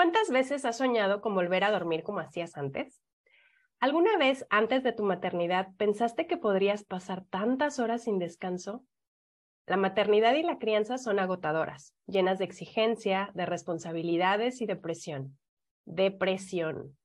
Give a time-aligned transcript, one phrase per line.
[0.00, 3.02] ¿Cuántas veces has soñado con volver a dormir como hacías antes?
[3.80, 8.82] ¿Alguna vez antes de tu maternidad pensaste que podrías pasar tantas horas sin descanso?
[9.66, 15.36] La maternidad y la crianza son agotadoras, llenas de exigencia, de responsabilidades y de presión.
[15.84, 16.96] Depresión.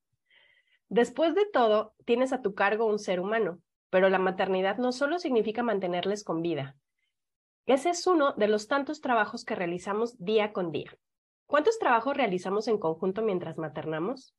[0.87, 3.59] Después de todo, tienes a tu cargo un ser humano,
[3.89, 6.77] pero la maternidad no solo significa mantenerles con vida.
[7.65, 10.97] Ese es uno de los tantos trabajos que realizamos día con día.
[11.47, 14.33] ¿Cuántos trabajos realizamos en conjunto mientras maternamos?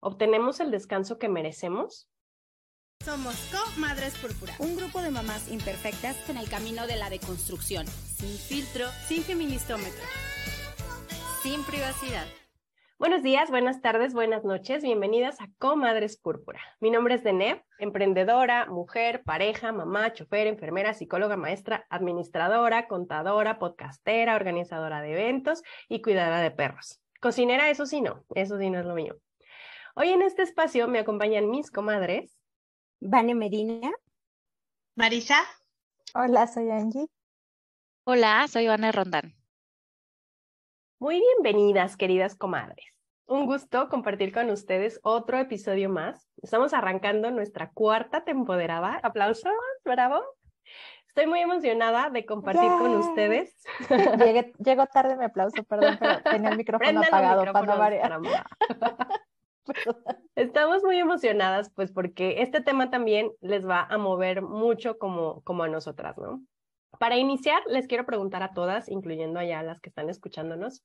[0.00, 2.08] ¿Obtenemos el descanso que merecemos?
[3.02, 8.36] Somos Co-Madres Púrpura, un grupo de mamás imperfectas en el camino de la deconstrucción, sin
[8.36, 10.04] filtro, sin feministómetro,
[11.42, 12.26] sin privacidad.
[13.00, 14.82] Buenos días, buenas tardes, buenas noches.
[14.82, 16.60] Bienvenidas a Comadres Púrpura.
[16.80, 24.36] Mi nombre es Deneb, emprendedora, mujer, pareja, mamá, chofer, enfermera, psicóloga, maestra, administradora, contadora, podcastera,
[24.36, 27.00] organizadora de eventos y cuidadora de perros.
[27.22, 29.16] Cocinera, eso sí no, eso sí no es lo mío.
[29.94, 32.36] Hoy en este espacio me acompañan mis comadres.
[33.00, 33.92] Vane Medina.
[34.94, 35.40] Marisa.
[36.14, 37.06] Hola, soy Angie.
[38.04, 39.39] Hola, soy Vane Rondán.
[41.00, 43.00] Muy bienvenidas, queridas comadres.
[43.24, 46.28] Un gusto compartir con ustedes otro episodio más.
[46.42, 49.00] Estamos arrancando nuestra cuarta temporada.
[49.02, 49.50] Aplausos,
[49.82, 50.20] bravo.
[51.08, 53.56] Estoy muy emocionada de compartir con ustedes.
[54.18, 58.20] Llegué, llegó tarde mi aplauso, perdón, pero tenía el micrófono apagado para variar.
[60.34, 65.62] Estamos muy emocionadas, pues, porque este tema también les va a mover mucho como, como
[65.62, 66.42] a nosotras, ¿no?
[66.98, 70.84] Para iniciar, les quiero preguntar a todas, incluyendo allá a las que están escuchándonos.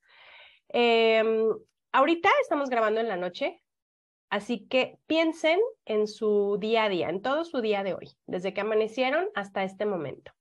[0.68, 1.48] Em,
[1.92, 3.62] ahorita estamos grabando en la noche,
[4.30, 8.54] así que piensen en su día a día, en todo su día de hoy, desde
[8.54, 10.32] que amanecieron hasta este momento.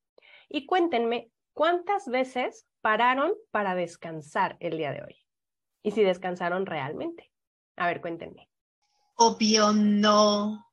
[0.50, 5.26] Y cuéntenme cuántas veces pararon para descansar el día de hoy
[5.86, 7.32] y si descansaron realmente.
[7.76, 8.50] A ver, cuéntenme.
[9.16, 10.66] Obvio no.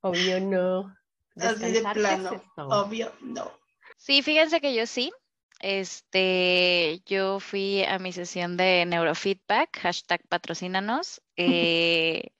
[0.00, 0.94] Obvio no.
[1.40, 2.42] Así de plano.
[2.56, 3.50] Obvio, no.
[3.96, 5.12] Sí, fíjense que yo sí.
[5.60, 11.20] Este, yo fui a mi sesión de neurofeedback, hashtag patrocínanos.
[11.36, 12.30] Eh,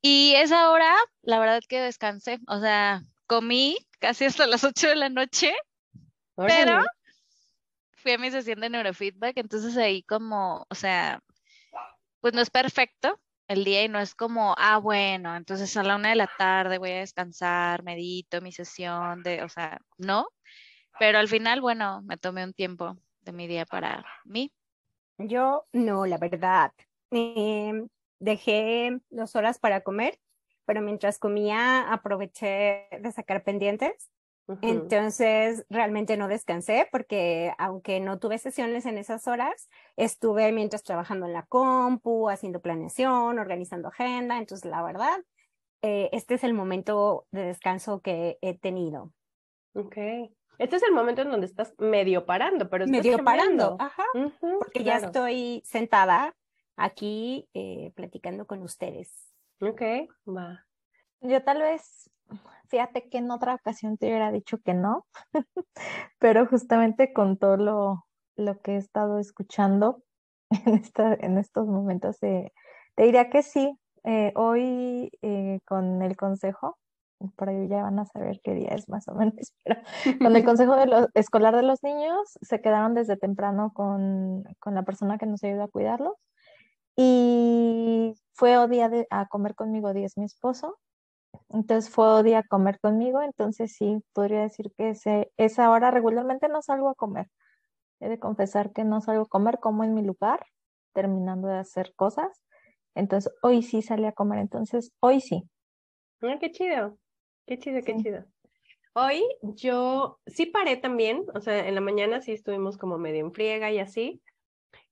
[0.00, 2.38] y esa hora, la verdad que descansé.
[2.46, 5.52] O sea, comí casi hasta las 8 de la noche,
[6.36, 6.80] pero
[7.92, 11.22] fui a mi sesión de neurofeedback, entonces ahí como, o sea,
[12.20, 13.18] pues no es perfecto,
[13.48, 16.78] el día y no es como, ah, bueno, entonces a la una de la tarde
[16.78, 20.28] voy a descansar, medito mi sesión, de, o sea, no,
[20.98, 24.52] pero al final, bueno, me tomé un tiempo de mi día para mí.
[25.18, 26.72] Yo no, la verdad.
[27.10, 27.88] Em,
[28.18, 30.18] dejé dos horas para comer,
[30.64, 34.10] pero mientras comía aproveché de sacar pendientes
[34.60, 41.26] entonces, realmente no descansé porque aunque no tuve sesiones en esas horas, estuve mientras trabajando
[41.26, 44.38] en la compu, haciendo planeación, organizando agenda.
[44.38, 45.18] Entonces, la verdad,
[45.82, 49.12] eh, este es el momento de descanso que he tenido.
[49.74, 49.96] Ok.
[50.58, 54.04] Este es el momento en donde estás medio parando, pero estás medio parando, ajá,
[54.60, 56.36] porque ya estoy sentada
[56.76, 59.34] aquí eh, platicando con ustedes.
[59.60, 59.82] Ok,
[60.28, 60.64] va.
[61.20, 62.08] Yo tal vez
[62.74, 65.06] Fíjate que en otra ocasión te hubiera dicho que no,
[66.18, 68.04] pero justamente con todo lo,
[68.34, 70.02] lo que he estado escuchando
[70.50, 72.50] en, esta, en estos momentos, eh,
[72.96, 73.78] te diría que sí.
[74.02, 76.76] Eh, hoy eh, con el consejo,
[77.36, 79.80] por ahí ya van a saber qué día es más o menos, pero
[80.18, 84.74] con el consejo de los, escolar de los niños, se quedaron desde temprano con, con
[84.74, 86.14] la persona que nos ayuda a cuidarlos.
[86.96, 90.76] Y fue o día de, a comer conmigo, día es mi esposo,
[91.48, 96.48] entonces fue día a comer conmigo, entonces sí, podría decir que ese, esa hora regularmente
[96.48, 97.28] no salgo a comer.
[98.00, 100.46] He de confesar que no salgo a comer, como en mi lugar,
[100.92, 102.42] terminando de hacer cosas.
[102.94, 105.42] Entonces hoy sí salí a comer, entonces hoy sí.
[106.22, 106.98] Ah, qué chido,
[107.46, 108.24] qué chido, qué chido.
[108.94, 113.32] Hoy yo sí paré también, o sea, en la mañana sí estuvimos como medio en
[113.32, 114.22] friega y así,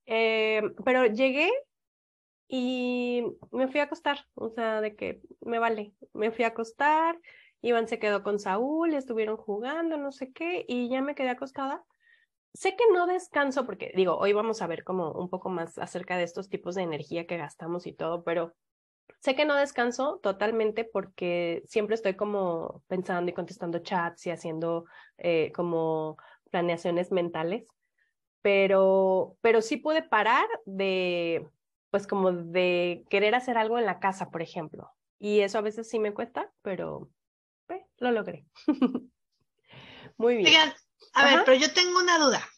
[0.07, 1.51] eh, pero llegué
[2.55, 7.19] y me fui a acostar, o sea, de que me vale, me fui a acostar,
[7.63, 11.83] Iván se quedó con Saúl, estuvieron jugando, no sé qué, y ya me quedé acostada.
[12.53, 16.19] Sé que no descanso porque, digo, hoy vamos a ver como un poco más acerca
[16.19, 18.53] de estos tipos de energía que gastamos y todo, pero
[19.21, 24.85] sé que no descanso totalmente porque siempre estoy como pensando y contestando chats y haciendo
[25.17, 26.19] eh, como
[26.51, 27.67] planeaciones mentales,
[28.43, 31.49] pero, pero sí pude parar de
[31.93, 34.91] pues como de querer hacer algo en la casa, por ejemplo.
[35.19, 37.11] Y eso a veces sí me cuesta, pero
[37.67, 38.47] pues, lo logré.
[40.17, 40.73] Muy bien.
[41.13, 42.49] a ver, pero yo tengo una duda.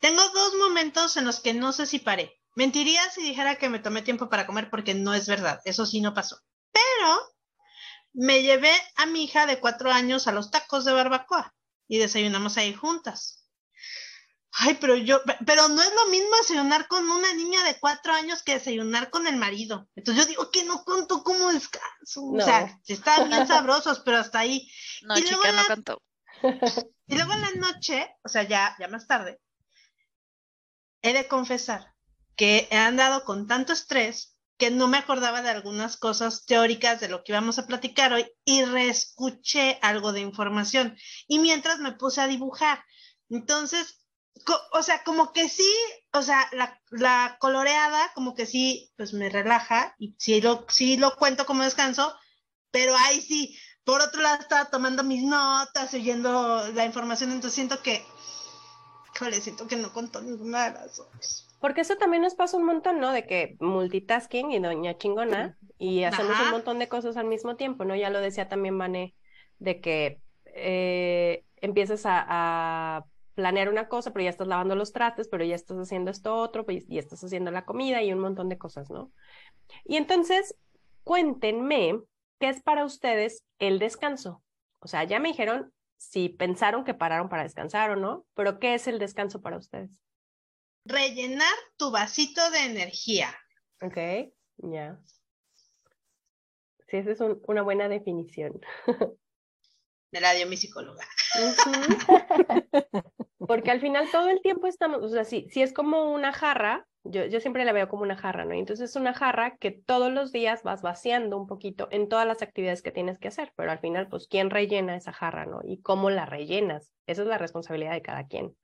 [0.00, 2.40] Tengo dos momentos en los que no sé si paré.
[2.54, 5.60] Mentiría si dijera que me tomé tiempo para comer porque no es verdad.
[5.66, 6.40] Eso sí no pasó.
[6.72, 7.20] Pero
[8.14, 11.54] me llevé a mi hija de cuatro años a los tacos de barbacoa
[11.86, 13.45] y desayunamos ahí juntas.
[14.58, 18.42] Ay, pero yo, pero no es lo mismo desayunar con una niña de cuatro años
[18.42, 19.86] que desayunar con el marido.
[19.94, 22.24] Entonces yo digo que no conto como descanso.
[22.24, 24.70] O sea, están bien sabrosos, pero hasta ahí.
[25.02, 26.02] No, chica, no contó.
[27.06, 29.40] Y luego en la noche, o sea, ya, ya más tarde,
[31.02, 31.94] he de confesar
[32.34, 37.08] que he andado con tanto estrés que no me acordaba de algunas cosas teóricas de
[37.08, 40.96] lo que íbamos a platicar hoy y reescuché algo de información.
[41.28, 42.82] Y mientras me puse a dibujar.
[43.28, 44.05] Entonces,
[44.72, 45.70] o sea, como que sí,
[46.12, 50.96] o sea, la, la, coloreada como que sí, pues me relaja y sí lo, sí
[50.96, 52.14] lo cuento como descanso,
[52.70, 57.82] pero ahí sí, por otro lado estaba tomando mis notas, oyendo la información, entonces siento
[57.82, 58.04] que,
[59.18, 61.48] joder, siento que no contó ninguna de las dos.
[61.60, 63.12] Porque eso también nos pasa un montón, ¿no?
[63.12, 67.84] De que multitasking y doña chingona y hacemos un montón de cosas al mismo tiempo,
[67.84, 67.96] ¿no?
[67.96, 69.14] Ya lo decía también Vane,
[69.58, 73.04] de que eh, empiezas a
[73.36, 76.64] planear una cosa, pero ya estás lavando los trastes, pero ya estás haciendo esto otro,
[76.64, 79.12] pues, y estás haciendo la comida y un montón de cosas, ¿no?
[79.84, 80.56] Y entonces,
[81.04, 82.00] cuéntenme
[82.40, 84.42] qué es para ustedes el descanso.
[84.80, 88.74] O sea, ya me dijeron si pensaron que pararon para descansar o no, pero ¿qué
[88.74, 90.02] es el descanso para ustedes?
[90.84, 93.36] Rellenar tu vasito de energía.
[93.82, 94.98] Ok, ya.
[96.88, 98.60] Sí, esa es una buena definición.
[100.12, 101.04] De la dio mi psicóloga.
[103.46, 106.86] Porque al final todo el tiempo estamos, o sea, si, si es como una jarra,
[107.04, 108.54] yo, yo siempre la veo como una jarra, ¿no?
[108.54, 112.42] entonces es una jarra que todos los días vas vaciando un poquito en todas las
[112.42, 115.60] actividades que tienes que hacer, pero al final, pues, ¿quién rellena esa jarra, ¿no?
[115.62, 116.90] Y cómo la rellenas.
[117.06, 118.56] Esa es la responsabilidad de cada quien.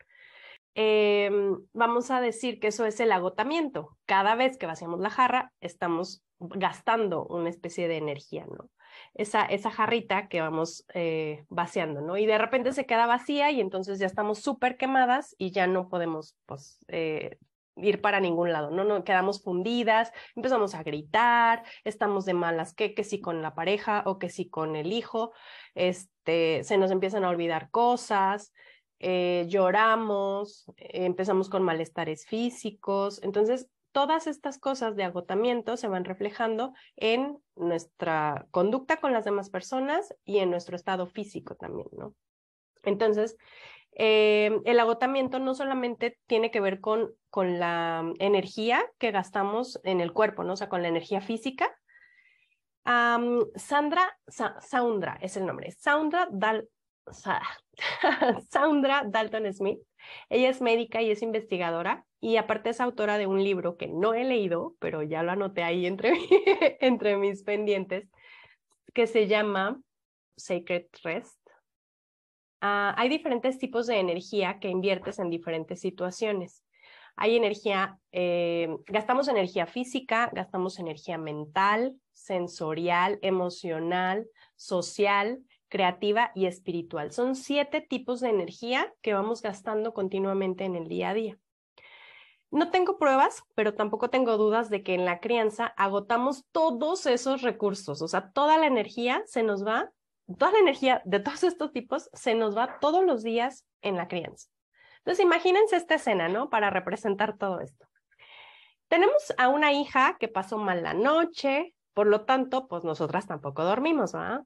[0.74, 3.96] Em, vamos a decir que eso es el agotamiento.
[4.06, 8.70] Cada vez que vaciamos la jarra, estamos gastando una especie de energía, ¿no?
[9.14, 12.16] Esa, esa jarrita que vamos eh, vaciando, ¿no?
[12.16, 15.88] Y de repente se queda vacía y entonces ya estamos súper quemadas y ya no
[15.88, 17.38] podemos, pues, eh,
[17.76, 18.84] ir para ningún lado, ¿no?
[18.84, 24.02] no quedamos fundidas, empezamos a gritar, estamos de malas, que, que si con la pareja
[24.04, 25.32] o que si con el hijo,
[25.74, 28.52] este, se nos empiezan a olvidar cosas,
[28.98, 36.72] eh, lloramos, empezamos con malestares físicos, entonces todas estas cosas de agotamiento se van reflejando
[36.96, 42.14] en nuestra conducta con las demás personas y en nuestro estado físico también, ¿no?
[42.82, 43.36] Entonces,
[43.92, 50.00] eh, el agotamiento no solamente tiene que ver con, con la energía que gastamos en
[50.00, 50.54] el cuerpo, ¿no?
[50.54, 51.70] O sea, con la energía física.
[52.84, 56.28] Sandra, Saundra es el nombre, Sandra
[59.06, 59.78] Dalton Smith.
[60.28, 64.14] Ella es médica y es investigadora y aparte es autora de un libro que no
[64.14, 66.12] he leído, pero ya lo anoté ahí entre,
[66.80, 68.08] entre mis pendientes,
[68.94, 69.82] que se llama
[70.36, 71.40] Sacred Rest.
[72.60, 76.64] Ah, hay diferentes tipos de energía que inviertes en diferentes situaciones.
[77.16, 87.10] Hay energía, eh, gastamos energía física, gastamos energía mental, sensorial, emocional, social, creativa y espiritual.
[87.10, 91.38] Son siete tipos de energía que vamos gastando continuamente en el día a día.
[92.52, 97.40] No tengo pruebas, pero tampoco tengo dudas de que en la crianza agotamos todos esos
[97.40, 99.90] recursos, o sea, toda la energía se nos va,
[100.38, 104.06] toda la energía de todos estos tipos se nos va todos los días en la
[104.06, 104.48] crianza.
[104.98, 106.50] Entonces, imagínense esta escena, ¿no?
[106.50, 107.86] Para representar todo esto.
[108.88, 113.64] Tenemos a una hija que pasó mal la noche, por lo tanto, pues nosotras tampoco
[113.64, 114.44] dormimos, ¿va?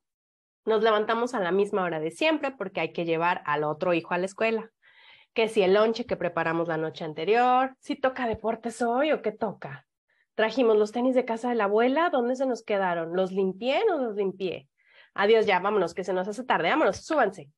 [0.65, 4.15] Nos levantamos a la misma hora de siempre porque hay que llevar al otro hijo
[4.15, 4.71] a la escuela
[5.37, 9.33] que si el lonche que preparamos la noche anterior, si toca deportes hoy o qué
[9.33, 9.87] toca.
[10.35, 13.15] Trajimos los tenis de casa de la abuela, ¿dónde se nos quedaron?
[13.15, 14.67] ¿Los limpié o no los limpié?
[15.13, 17.51] Adiós ya, vámonos, que se nos hace tarde, vámonos, súbanse.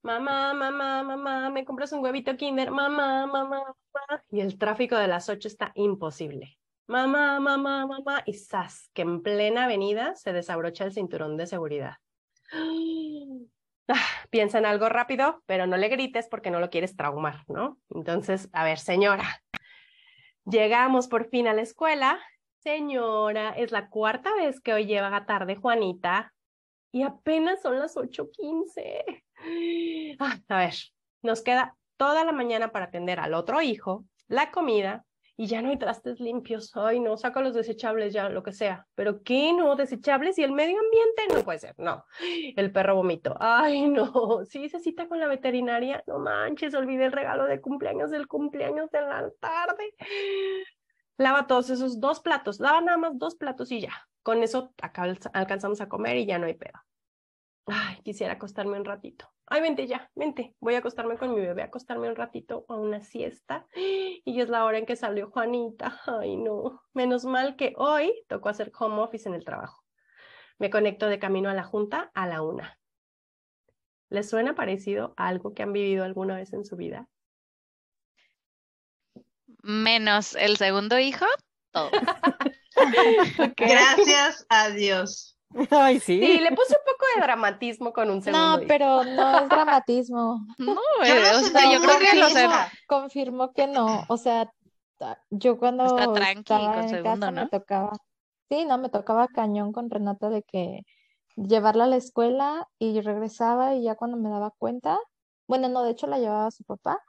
[0.00, 4.22] Mamá, mamá, mamá, me compras un huevito kinder, mamá, mamá, mamá.
[4.30, 6.56] Y el tráfico de las ocho está imposible.
[6.86, 8.88] Mamá, mamá, mamá, y ¡zas!
[8.94, 11.96] que en plena avenida se desabrocha el cinturón de seguridad.
[13.88, 17.78] Ah, piensa en algo rápido, pero no le grites porque no lo quieres traumar, ¿no?
[17.90, 19.42] Entonces, a ver, señora,
[20.44, 22.18] llegamos por fin a la escuela.
[22.58, 26.34] Señora, es la cuarta vez que hoy lleva tarde Juanita
[26.90, 29.22] y apenas son las 8.15.
[30.18, 30.74] Ah, a ver,
[31.22, 35.04] nos queda toda la mañana para atender al otro hijo, la comida
[35.36, 38.86] y ya no hay trastes limpios, ay no, saco los desechables ya, lo que sea,
[38.94, 39.76] pero ¿qué no?
[39.76, 42.04] Desechables y el medio ambiente no puede ser, no,
[42.56, 47.12] el perro vomitó, ay no, sí se cita con la veterinaria, no manches, olvidé el
[47.12, 49.94] regalo de cumpleaños del cumpleaños de la tarde.
[51.18, 54.74] Lava todos esos dos platos, lava nada más dos platos y ya, con eso
[55.32, 56.78] alcanzamos a comer y ya no hay pedo.
[57.66, 59.26] Ay, quisiera acostarme un ratito.
[59.48, 60.54] Ay, vente ya, vente.
[60.58, 63.66] Voy a acostarme con mi bebé, a acostarme un ratito a una siesta.
[63.76, 66.00] Y es la hora en que salió Juanita.
[66.06, 66.82] Ay, no.
[66.94, 69.84] Menos mal que hoy tocó hacer home office en el trabajo.
[70.58, 72.78] Me conecto de camino a la junta a la una.
[74.08, 77.08] ¿Les suena parecido a algo que han vivido alguna vez en su vida?
[79.62, 81.26] Menos el segundo hijo,
[81.72, 81.90] todo.
[83.56, 85.35] Gracias a Dios.
[85.70, 86.20] Ay, sí.
[86.20, 88.58] Sí, le puse un poco de dramatismo con un segundo.
[88.58, 90.46] No, pero no es dramatismo.
[90.58, 92.46] No, eh, o sea, yo creo que lo sé.
[92.86, 94.04] Confirmó que no.
[94.08, 94.50] O sea,
[95.30, 97.42] yo cuando Está tranqui estaba con en segundo, casa ¿no?
[97.42, 97.92] me tocaba.
[98.48, 100.82] Sí, no, me tocaba cañón con Renata de que
[101.36, 104.98] llevarla a la escuela y regresaba y ya cuando me daba cuenta,
[105.46, 107.02] bueno, no, de hecho la llevaba a su papá,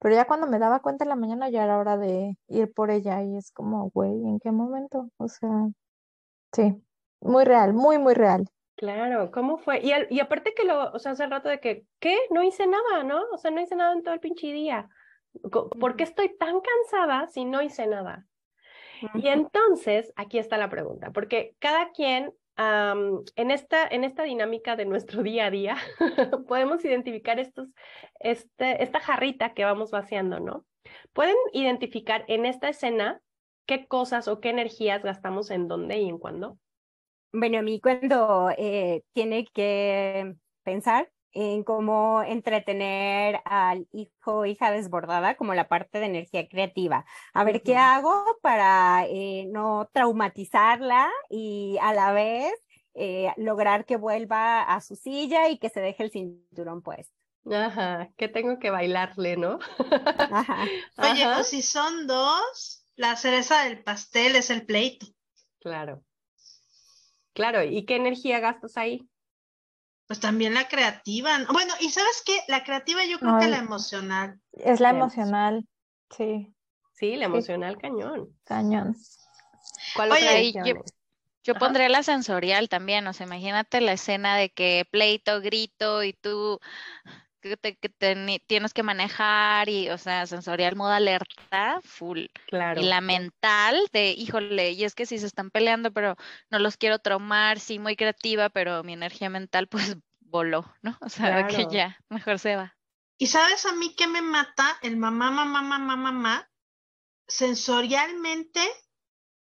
[0.00, 2.90] pero ya cuando me daba cuenta en la mañana ya era hora de ir por
[2.90, 5.08] ella y es como, güey, ¿en qué momento?
[5.18, 5.48] O sea,
[6.52, 6.82] sí,
[7.22, 8.46] muy real, muy, muy real.
[8.76, 9.80] Claro, ¿cómo fue?
[9.80, 12.16] Y, al- y aparte que lo, o sea, hace rato de que, ¿qué?
[12.30, 13.22] No hice nada, ¿no?
[13.32, 14.88] O sea, no hice nada en todo el pinche día.
[15.50, 18.26] ¿Por qué estoy tan cansada si no hice nada?
[19.14, 24.84] Y entonces, aquí está la pregunta, porque cada quien en esta, en esta dinámica de
[24.84, 25.76] nuestro día a día
[26.48, 27.68] podemos identificar estos,
[28.20, 30.66] este, esta jarrita que vamos vaciando, ¿no?
[31.12, 33.20] Pueden identificar en esta escena
[33.66, 36.58] qué cosas o qué energías gastamos en dónde y en cuándo.
[37.32, 44.70] Bueno, a mí cuando eh, tiene que pensar en cómo entretener al hijo o hija
[44.70, 47.06] desbordada, como la parte de energía creativa.
[47.32, 52.52] A ver qué hago para eh, no traumatizarla y a la vez
[52.94, 57.14] eh, lograr que vuelva a su silla y que se deje el cinturón puesto.
[57.50, 59.58] Ajá, que tengo que bailarle, ¿no?
[60.18, 60.64] Ajá.
[60.98, 61.34] Oye, Ajá.
[61.36, 65.06] pues si son dos, la cereza del pastel es el pleito.
[65.60, 66.02] Claro.
[67.32, 69.08] Claro, ¿y qué energía gastas ahí?
[70.06, 71.38] Pues también la creativa.
[71.38, 71.52] ¿no?
[71.52, 72.38] Bueno, y ¿sabes qué?
[72.48, 73.50] La creativa yo creo que Ay.
[73.50, 74.40] la emocional.
[74.52, 75.66] Es la emocional,
[76.10, 76.54] sí,
[76.94, 78.38] Sí, la emocional cañón.
[78.44, 78.96] cañón.
[79.94, 80.84] ¿Cuál Oye, energía, yo-?
[81.44, 81.58] Yo Ajá.
[81.58, 86.60] pondría la sensorial también, o sea, imagínate la escena de que pleito, grito y tú
[87.42, 92.26] que te, que te tienes que manejar y, o sea, sensorial modo alerta, full.
[92.46, 92.80] Claro.
[92.80, 96.16] Y la mental de, híjole, y es que si se están peleando, pero
[96.50, 100.96] no los quiero traumar, sí, muy creativa, pero mi energía mental pues voló, ¿no?
[101.02, 101.70] O sea, de que Claro.
[101.70, 102.76] ya, mejor se va.
[103.18, 104.78] ¿Y sabes a mí qué me mata?
[104.82, 106.50] El mamá, mamá, mamá, mamá.
[107.28, 108.60] Sensorialmente,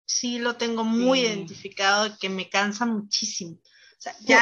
[0.06, 1.26] sí lo tengo muy Sí.
[1.28, 3.58] identificado, que me cansa muchísimo.
[3.64, 4.42] O sea, ya,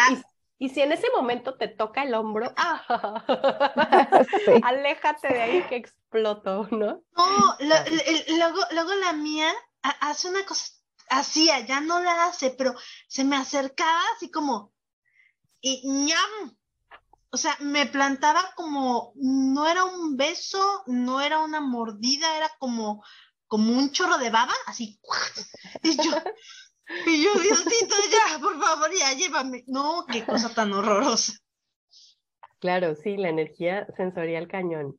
[0.64, 3.26] y si en ese momento te toca el hombro, ¡ah!
[4.46, 4.52] Sí.
[4.64, 7.02] aléjate de ahí que exploto, ¿no?
[7.18, 9.52] no, lo- el- luego, luego la mía
[9.82, 10.66] ha- hace una cosa,
[11.10, 12.76] hacía, ya no la hace, pero
[13.08, 14.72] se me acercaba así como,
[15.62, 16.56] y ñam.
[17.32, 23.04] O sea, me plantaba como, no era un beso, no era una mordida, era como,
[23.48, 25.00] como un chorro de baba, así.
[25.84, 26.12] Y yo,
[27.08, 29.64] y yo, Diosito, ya, por favor, ya, llévame.
[29.68, 31.34] No, qué cosa tan horrorosa.
[32.60, 34.98] Claro, sí, la energía sensorial cañón.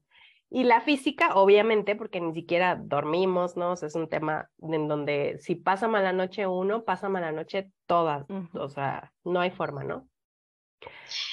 [0.50, 3.72] Y la física, obviamente, porque ni siquiera dormimos, ¿no?
[3.72, 7.70] O sea, es un tema en donde si pasa mala noche uno, pasa mala noche
[7.86, 8.26] todas.
[8.52, 10.08] O sea, no hay forma, ¿no?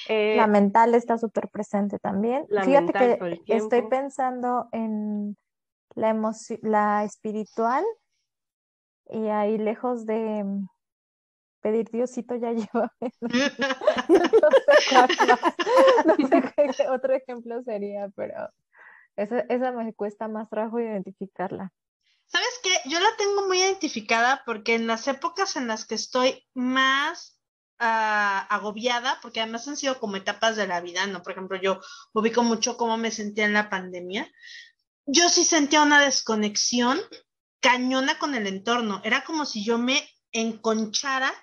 [0.07, 2.45] Eh, La mental está súper presente también.
[2.49, 5.35] La Fíjate que estoy pensando en
[5.95, 7.83] la emoci- la espiritual
[9.09, 10.67] y ahí lejos de mm,
[11.61, 12.51] pedir Diosito ya.
[14.89, 15.39] No sé más.
[16.05, 18.49] No sé qué otro ejemplo sería, pero
[19.15, 21.71] esa, esa me cuesta más trabajo identificarla.
[22.25, 22.69] ¿Sabes qué?
[22.89, 27.39] Yo la tengo muy identificada porque en las épocas en las que estoy más
[27.79, 31.23] ah, agobiada, porque además han sido como etapas de la vida, ¿no?
[31.23, 31.81] Por ejemplo, yo
[32.13, 34.31] ubico mucho cómo me sentía en la pandemia.
[35.07, 36.99] Yo sí sentía una desconexión
[37.59, 39.01] cañona con el entorno.
[39.03, 41.33] Era como si yo me enconchara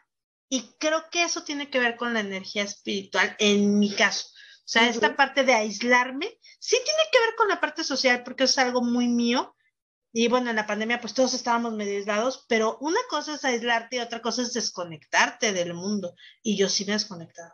[0.49, 4.29] y creo que eso tiene que ver con la energía espiritual en mi caso.
[4.29, 8.45] O sea, esta parte de aislarme sí tiene que ver con la parte social porque
[8.45, 9.55] es algo muy mío.
[10.13, 13.97] Y bueno, en la pandemia pues todos estábamos medio aislados, pero una cosa es aislarte
[13.97, 16.15] y otra cosa es desconectarte del mundo.
[16.43, 17.53] Y yo sí me he desconectado.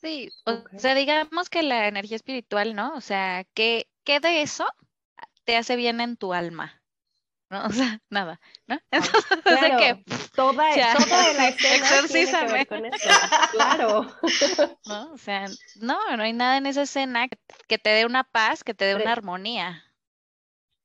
[0.00, 2.94] Sí, o sea, digamos que la energía espiritual, ¿no?
[2.94, 4.66] O sea, ¿qué, qué de eso
[5.44, 6.82] te hace bien en tu alma?
[7.50, 7.60] ¿No?
[7.66, 8.76] O sea, nada, ¿no?
[8.90, 8.98] Ah,
[9.30, 12.52] Entonces, claro, que, toda, ya, toda la escena tiene que exorcízame.
[12.52, 13.08] ver con eso.
[13.52, 14.06] Claro.
[14.86, 15.12] ¿no?
[15.12, 15.46] O sea,
[15.80, 17.28] no, no hay nada en esa escena
[17.68, 19.84] que, te dé una paz, que te dé una armonía.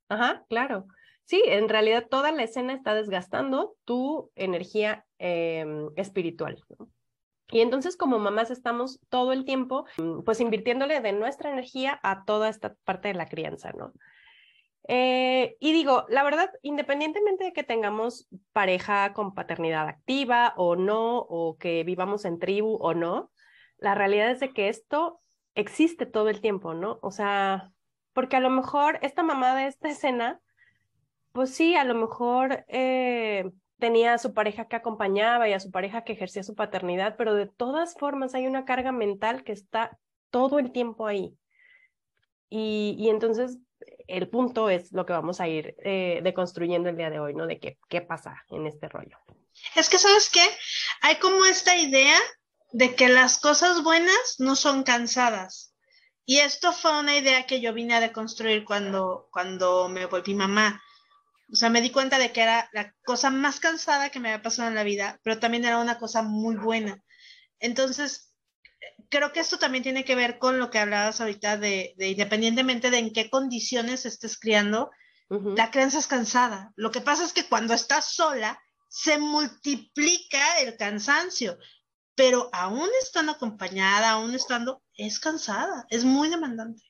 [0.10, 0.88] Ajá, claro.
[1.26, 6.62] Sí, en realidad toda la escena está desgastando tu energía em, espiritual.
[6.78, 6.90] ¿no?
[7.52, 9.86] Y entonces como mamás estamos todo el tiempo
[10.26, 13.94] pues invirtiéndole de nuestra energía a toda esta parte de la crianza, ¿no?
[14.88, 21.18] Eh, y digo, la verdad, independientemente de que tengamos pareja con paternidad activa o no,
[21.20, 23.32] o que vivamos en tribu o no,
[23.78, 25.22] la realidad es de que esto
[25.56, 27.00] existe todo el tiempo, ¿no?
[27.02, 27.72] O sea,
[28.14, 30.40] porque a lo mejor esta mamá de esta escena,
[31.32, 35.72] pues sí, a lo mejor eh, tenía a su pareja que acompañaba y a su
[35.72, 39.98] pareja que ejercía su paternidad, pero de todas formas hay una carga mental que está
[40.30, 41.38] todo el tiempo ahí.
[42.50, 43.60] Y, y entonces
[44.08, 47.48] el punto es lo que vamos a ir eh, deconstruyendo el día de hoy, ¿no?
[47.48, 49.18] De qué, qué pasa en este rollo.
[49.76, 50.46] Es que, ¿sabes qué?
[51.02, 52.18] Hay como esta idea
[52.72, 55.76] de que las cosas buenas no son cansadas.
[56.26, 60.82] Y esto fue una idea que yo vine a deconstruir cuando, cuando me volví mamá.
[61.52, 64.42] O sea, me di cuenta de que era la cosa más cansada que me había
[64.42, 67.04] pasado en la vida, pero también era una cosa muy buena.
[67.60, 68.31] Entonces,
[69.12, 72.90] creo que esto también tiene que ver con lo que hablabas ahorita de, de independientemente
[72.90, 74.90] de en qué condiciones estés criando,
[75.30, 76.74] la crianza es cansada.
[76.76, 81.58] Lo que pasa es que cuando estás sola, se multiplica el cansancio,
[82.16, 86.84] pero aún estando acompañada, aún estando, es cansada, es muy demandante.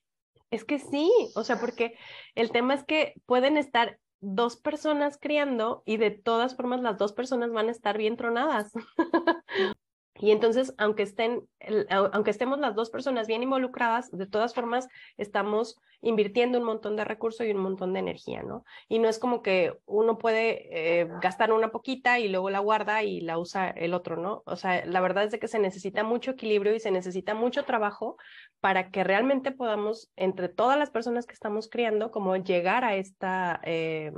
[0.50, 1.96] Es que sí, o sea, porque
[2.34, 7.14] el tema es que pueden estar dos personas criando y de todas formas las dos
[7.14, 8.72] personas van a estar bien tronadas.
[10.16, 11.48] Y entonces, aunque estén,
[11.90, 14.88] aunque estemos las dos personas bien involucradas, de todas formas
[15.18, 18.66] estamos invirtiendo un montón de recursos y un montón de energía, ¿no?
[18.90, 23.04] Y no es como que uno puede eh, gastar una poquita y luego la guarda
[23.04, 24.44] y la usa el otro, ¿no?
[24.46, 27.64] O sea, la verdad es de que se necesita mucho equilibrio y se necesita mucho
[27.64, 28.18] trabajo
[28.60, 33.62] para que realmente podamos, entre todas las personas que estamos criando, como llegar a esta,
[33.64, 34.12] eh,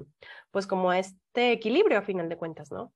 [0.52, 2.94] pues como a este equilibrio a final de cuentas, ¿no?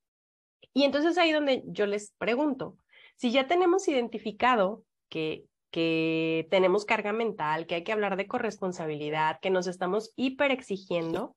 [0.74, 2.78] Y entonces ahí donde yo les pregunto,
[3.18, 9.40] si ya tenemos identificado que, que tenemos carga mental, que hay que hablar de corresponsabilidad,
[9.42, 11.36] que nos estamos hiper exigiendo,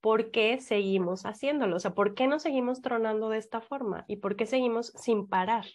[0.00, 1.76] ¿por qué seguimos haciéndolo?
[1.76, 4.04] O sea, ¿por qué nos seguimos tronando de esta forma?
[4.06, 5.66] ¿Y por qué seguimos sin parar?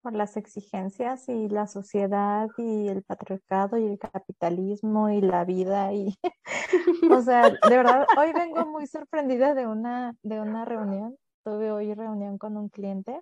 [0.00, 5.92] por las exigencias y la sociedad y el patriarcado y el capitalismo y la vida
[5.92, 6.16] y
[7.10, 11.16] o sea, de verdad, hoy vengo muy sorprendida de una de una reunión.
[11.44, 13.20] Tuve hoy reunión con un cliente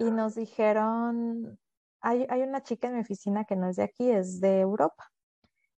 [0.00, 1.58] y nos dijeron,
[2.00, 5.12] hay, hay una chica en mi oficina que no es de aquí, es de Europa.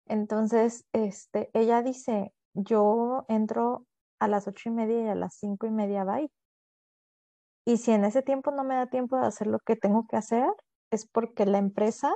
[0.05, 3.87] Entonces, este, ella dice, yo entro
[4.19, 6.31] a las ocho y media y a las cinco y media bye.
[7.65, 10.17] Y si en ese tiempo no me da tiempo de hacer lo que tengo que
[10.17, 10.51] hacer,
[10.91, 12.15] es porque la empresa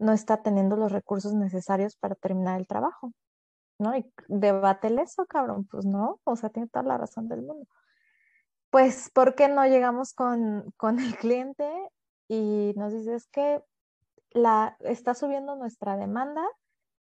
[0.00, 3.12] no está teniendo los recursos necesarios para terminar el trabajo.
[3.78, 3.96] ¿No?
[3.96, 5.68] Y debátele eso, cabrón.
[5.70, 7.68] Pues no, o sea, tiene toda la razón del mundo.
[8.74, 11.64] Pues, ¿por qué no llegamos con, con el cliente
[12.26, 13.62] y nos dice es que
[14.32, 16.44] la, está subiendo nuestra demanda?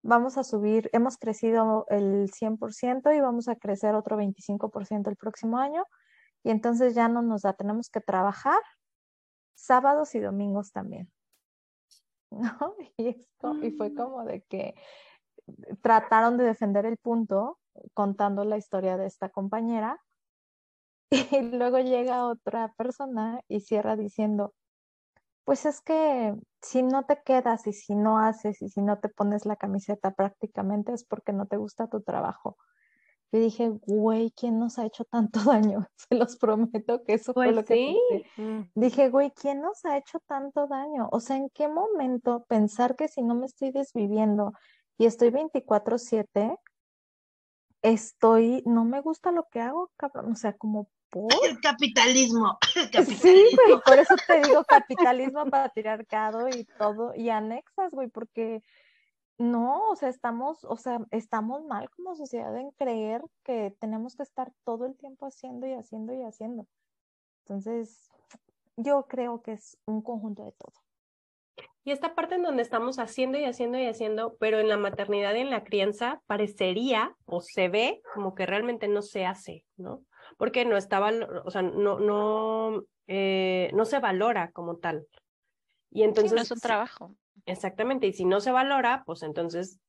[0.02, 5.58] Vamos a subir, hemos crecido el 100% y vamos a crecer otro 25% el próximo
[5.58, 5.84] año
[6.42, 8.58] y entonces ya no nos da, tenemos que trabajar
[9.54, 11.08] sábados y domingos también.
[12.32, 12.74] ¿No?
[12.96, 14.74] Y, esto, y fue como de que
[15.82, 17.60] trataron de defender el punto
[17.92, 20.00] contando la historia de esta compañera
[21.32, 24.54] y luego llega otra persona y cierra diciendo,
[25.44, 29.08] pues es que si no te quedas y si no haces y si no te
[29.08, 32.56] pones la camiseta prácticamente es porque no te gusta tu trabajo.
[33.34, 35.86] Y dije, güey, ¿quién nos ha hecho tanto daño?
[35.96, 38.42] Se los prometo que eso fue Pues lo que pensé.
[38.42, 38.70] Mm.
[38.76, 41.08] Dije, güey, ¿quién nos ha hecho tanto daño?
[41.10, 44.52] O sea, ¿en qué momento pensar que si no me estoy desviviendo
[44.96, 46.56] y estoy 24/7,
[47.82, 50.30] estoy, no me gusta lo que hago, cabrón?
[50.30, 51.32] O sea, como por...
[51.44, 52.58] El capitalismo.
[52.92, 58.62] El Sí, güey, por eso te digo capitalismo, patriarcado y todo, y anexas, güey, porque
[59.38, 64.24] no, o sea, estamos, o sea, estamos mal como sociedad en creer que tenemos que
[64.24, 66.66] estar todo el tiempo haciendo y haciendo y haciendo.
[67.44, 68.10] Entonces,
[68.76, 70.72] yo creo que es un conjunto de todo.
[71.84, 75.34] Y esta parte en donde estamos haciendo y haciendo y haciendo, pero en la maternidad
[75.34, 80.02] y en la crianza parecería o se ve como que realmente no se hace, ¿no?
[80.36, 85.06] Porque no está, valo- o sea, no, no, eh, no se valora como tal.
[85.90, 87.14] Y Sí, entonces, no es un trabajo.
[87.46, 89.80] exactamente, y si no se valora, pues entonces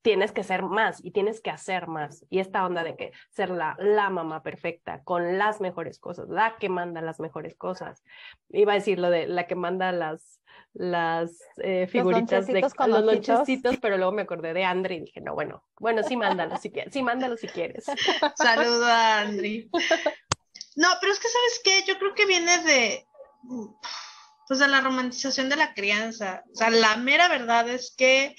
[0.00, 2.24] tienes que ser más y tienes que hacer más.
[2.30, 6.56] Y esta onda de que ser la, la mamá perfecta, con las mejores cosas, la
[6.58, 8.02] que manda las mejores cosas.
[8.48, 10.41] Iba a decir lo de la que manda las,
[10.74, 13.28] las eh, figuritas de con los ojitos.
[13.28, 16.70] lonchecitos, pero luego me acordé de Andre y dije, no, bueno, bueno, sí mándalo si
[16.70, 17.84] quieres, sí mándalo si quieres.
[18.36, 19.70] Saludo a Andri.
[20.76, 21.84] No, pero es que, ¿sabes qué?
[21.86, 23.06] Yo creo que viene de,
[24.48, 26.44] pues, de la romantización de la crianza.
[26.52, 28.34] O sea, la mera verdad es que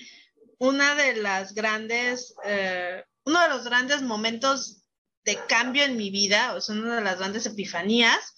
[0.58, 4.84] una de las grandes, eh, uno de los grandes momentos
[5.26, 8.36] de cambio en mi vida, o sea, una de las grandes epifanías,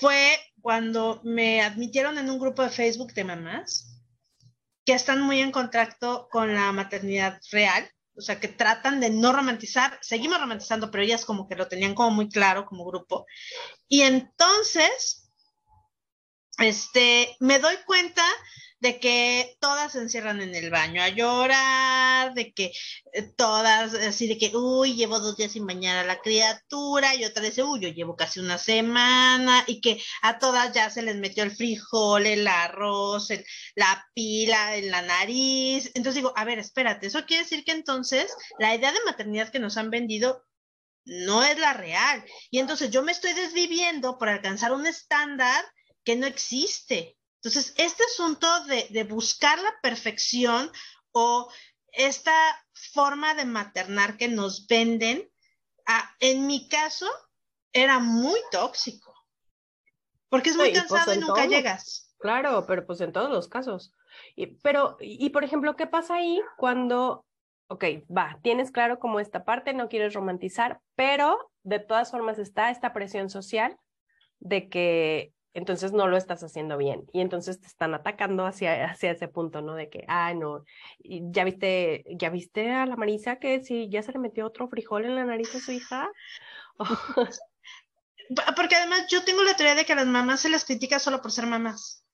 [0.00, 4.00] fue cuando me admitieron en un grupo de Facebook de mamás
[4.86, 9.34] que están muy en contacto con la maternidad real, o sea, que tratan de no
[9.34, 13.26] romantizar, seguimos romantizando, pero ellas como que lo tenían como muy claro como grupo.
[13.88, 15.30] Y entonces,
[16.56, 18.24] este, me doy cuenta
[18.84, 22.70] de que todas se encierran en el baño a llorar, de que
[23.14, 27.24] eh, todas, así de que, uy, llevo dos días sin bañar a la criatura, y
[27.24, 31.16] otra dice, uy, yo llevo casi una semana, y que a todas ya se les
[31.16, 33.28] metió el frijol, el arroz,
[33.74, 35.90] la pila en la nariz.
[35.94, 39.60] Entonces digo, a ver, espérate, eso quiere decir que entonces la idea de maternidad que
[39.60, 40.44] nos han vendido
[41.06, 42.22] no es la real.
[42.50, 45.64] Y entonces yo me estoy desviviendo por alcanzar un estándar
[46.04, 47.16] que no existe.
[47.44, 50.72] Entonces, este asunto de, de buscar la perfección
[51.12, 51.50] o
[51.92, 52.32] esta
[52.72, 55.30] forma de maternar que nos venden,
[55.86, 57.06] ah, en mi caso,
[57.70, 59.14] era muy tóxico.
[60.30, 61.50] Porque es muy Sí, pues, cansado y nunca todo.
[61.50, 62.14] llegas.
[62.18, 63.92] Claro, pero pues en todos los casos.
[64.34, 67.26] Y, pero, y, y, por ejemplo, ¿qué pasa ahí cuando,
[67.68, 72.70] ok, va, tienes claro como esta parte, no quieres romantizar, pero de todas formas está
[72.70, 73.76] esta presión social
[74.38, 79.12] de que entonces no lo estás haciendo bien y entonces te están atacando hacia, hacia
[79.12, 79.74] ese punto, ¿no?
[79.74, 80.64] De que, ah, no,
[80.98, 85.04] ya viste, ya viste a la Marisa que si ya se le metió otro frijol
[85.04, 86.10] en la nariz a su hija.
[88.56, 91.22] Porque además yo tengo la teoría de que a las mamás se les critica solo
[91.22, 92.04] por ser mamás.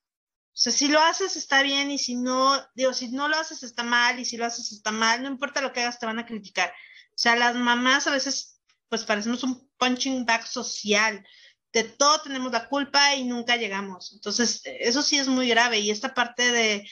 [0.49, 3.63] O sea, si lo haces está bien y si no, digo, si no lo haces
[3.63, 6.19] está mal y si lo haces está mal, no importa lo que hagas, te van
[6.19, 6.71] a criticar.
[6.71, 11.25] O sea, las mamás a veces pues parecemos un punching bag social.
[11.73, 14.13] De todo tenemos la culpa y nunca llegamos.
[14.13, 15.79] Entonces, eso sí es muy grave.
[15.79, 16.89] Y esta parte de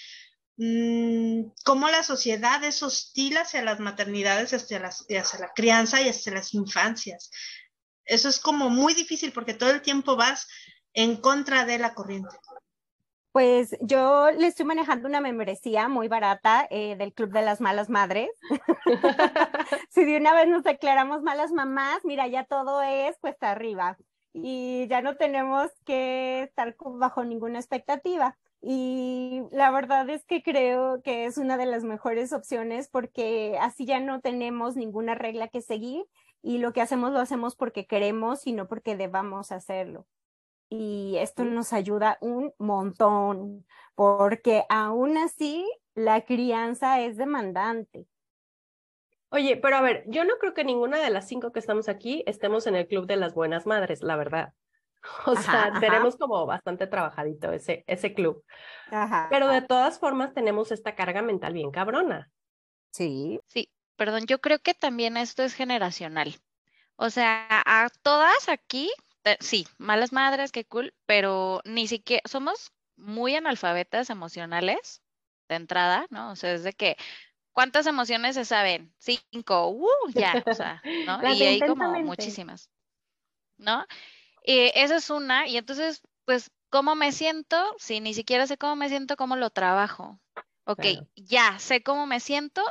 [0.57, 6.09] mm, cómo la sociedad es hostil hacia las maternidades, hacia, las, hacia la crianza y
[6.09, 7.31] hacia las infancias.
[8.05, 10.47] Eso es como muy difícil porque todo el tiempo vas
[10.95, 12.37] en contra de la corriente.
[13.33, 17.88] Pues yo le estoy manejando una membresía muy barata eh, del Club de las Malas
[17.91, 18.31] Madres.
[19.91, 23.97] si de una vez nos declaramos malas mamás, mira, ya todo es cuesta arriba
[24.42, 28.38] y ya no tenemos que estar bajo ninguna expectativa.
[28.61, 33.87] Y la verdad es que creo que es una de las mejores opciones porque así
[33.87, 36.05] ya no tenemos ninguna regla que seguir
[36.42, 40.07] y lo que hacemos lo hacemos porque queremos y no porque debamos hacerlo
[40.70, 48.07] y esto nos ayuda un montón, porque aún así la crianza es demandante.
[49.31, 52.23] Oye, pero a ver, yo no creo que ninguna de las cinco que estamos aquí
[52.27, 54.55] estemos en el club de las buenas madres, la verdad.
[55.27, 55.81] O Ajá, sea, ajá.
[55.81, 58.45] tenemos como bastante trabajadito ese, ese club.
[58.91, 59.29] Ajá.
[59.31, 62.31] Pero de todas formas tenemos esta carga mental bien cabrona.
[62.93, 66.37] Sí, Sí, perdón, yo creo que también esto es generacional.
[66.97, 68.91] O sea, a todas aquí,
[69.23, 75.03] te- sí, malas madres, qué cool, pero ni siquiera somos muy analfabetas emocionales
[75.49, 76.33] de entrada, ¿no?
[76.33, 76.97] O sea, es de que,
[77.59, 78.94] ¿cuántas emociones se saben?
[78.99, 79.88] Cinco, ¡uh!
[80.14, 81.35] Ya, o sea, ¿no?
[81.35, 82.71] Y hay como muchísimas,
[83.57, 83.85] ¿no?
[84.44, 87.57] Eh, esa es una, y entonces, pues, ¿cómo me siento?
[87.77, 90.21] Si ni siquiera sé cómo me siento, ¿cómo lo trabajo?
[90.66, 91.09] Ok, Claro.
[91.16, 92.62] ya sé cómo me siento,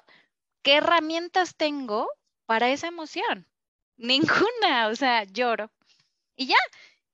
[0.62, 2.08] ¿qué herramientas tengo
[2.46, 3.46] para esa emoción?
[3.98, 5.70] Ninguna, o sea, lloro.
[6.38, 6.56] Y ya,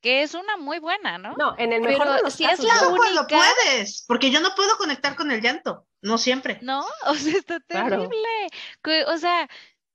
[0.03, 1.33] que es una muy buena, ¿no?
[1.37, 4.53] No, en el mejor Pero de los si es la única- puedes, porque yo no
[4.53, 6.59] puedo conectar con el llanto, no siempre.
[6.61, 6.85] ¿No?
[7.07, 8.49] O sea, está terrible.
[8.83, 9.49] Que- O sea,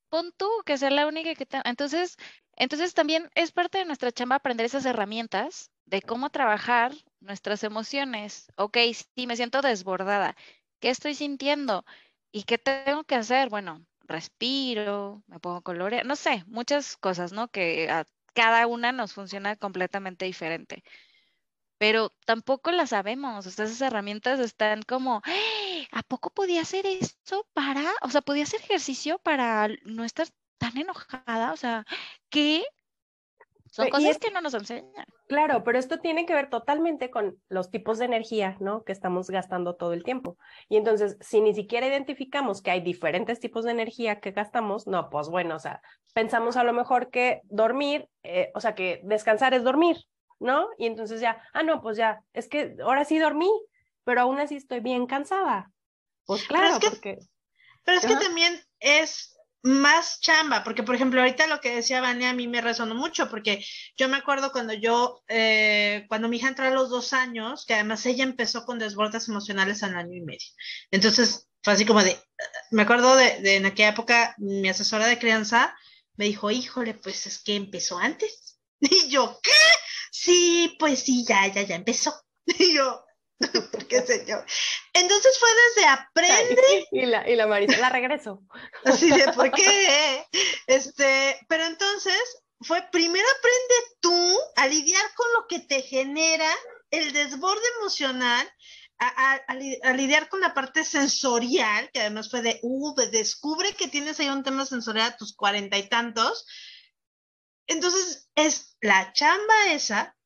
[0.09, 1.61] pon tú que sea la única que te...
[1.65, 2.17] Entonces,
[2.57, 8.51] entonces también es parte de nuestra chamba aprender esas herramientas de cómo trabajar nuestras emociones.
[8.57, 8.79] Ok,
[9.15, 10.37] sí, me siento desbordada.
[10.81, 11.85] ¿Qué estoy sintiendo?
[12.33, 13.51] ¿Y qué tengo que hacer?
[13.51, 17.49] Bueno, respiro, me pongo colorear, no sé, muchas cosas, ¿no?
[17.49, 18.07] Que a
[18.39, 20.83] cada una nos funciona completamente diferente.
[21.81, 25.33] Pero tampoco las sabemos, o sea, esas herramientas están como, "¡Ah!
[25.93, 30.77] ¿a poco podía hacer esto para, o sea, podía hacer ejercicio para no estar tan
[30.79, 31.53] enojada?
[31.53, 31.85] O sea,
[32.31, 32.65] ¿qué?
[33.71, 35.07] Son cosas que no nos enseñan.
[35.29, 38.85] Claro, pero esto tiene que ver totalmente con los tipos de energía, ¿no?
[38.85, 40.39] Que estamos gastando todo el tiempo.
[40.69, 45.11] Y entonces, si ni siquiera identificamos que hay diferentes tipos de energía que gastamos, no,
[45.11, 45.83] pues bueno, o sea,
[46.15, 49.99] pensamos a lo mejor que dormir, eh, o sea, que descansar es dormir,
[50.41, 50.69] ¿no?
[50.79, 53.51] Y entonces ya, ah, no, pues ya, es que ahora sí dormí,
[54.05, 55.71] pero aún así estoy bien cansada.
[56.25, 57.19] Pues claro, pero es que,
[57.85, 62.31] Pero es que también es más chamba, porque por ejemplo, ahorita lo que decía Vania
[62.31, 63.65] a mí me resonó mucho, porque
[63.97, 67.75] yo me acuerdo cuando yo, eh, cuando mi hija entró a los dos años, que
[67.75, 70.47] además ella empezó con desbordes emocionales al año y medio.
[70.91, 72.17] Entonces, fue así como de,
[72.71, 75.75] me acuerdo de, de en aquella época, mi asesora de crianza
[76.17, 78.59] me dijo, híjole, pues es que empezó antes.
[78.81, 79.51] Y yo, ¿qué?
[80.13, 82.15] Sí, pues sí, ya, ya, ya empezó.
[82.59, 83.05] Y yo,
[83.89, 84.45] qué señor.
[84.93, 86.87] Entonces fue desde aprende.
[86.93, 88.43] Y la, y la Marisa, la regreso.
[88.85, 90.27] Así de, ¿por qué?
[90.67, 92.21] Este, pero entonces
[92.61, 96.51] fue primero aprende tú a lidiar con lo que te genera
[96.91, 98.51] el desborde emocional,
[98.99, 99.41] a, a,
[99.85, 104.29] a, lidiar con la parte sensorial, que además fue de, uh, descubre que tienes ahí
[104.29, 106.47] un tema sensorial a tus cuarenta y tantos.
[107.69, 110.18] Entonces es la chamba esa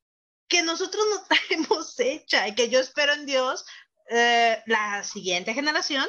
[0.47, 3.65] que nosotros no traemos hecha y que yo espero en Dios
[4.09, 6.05] eh, la siguiente generación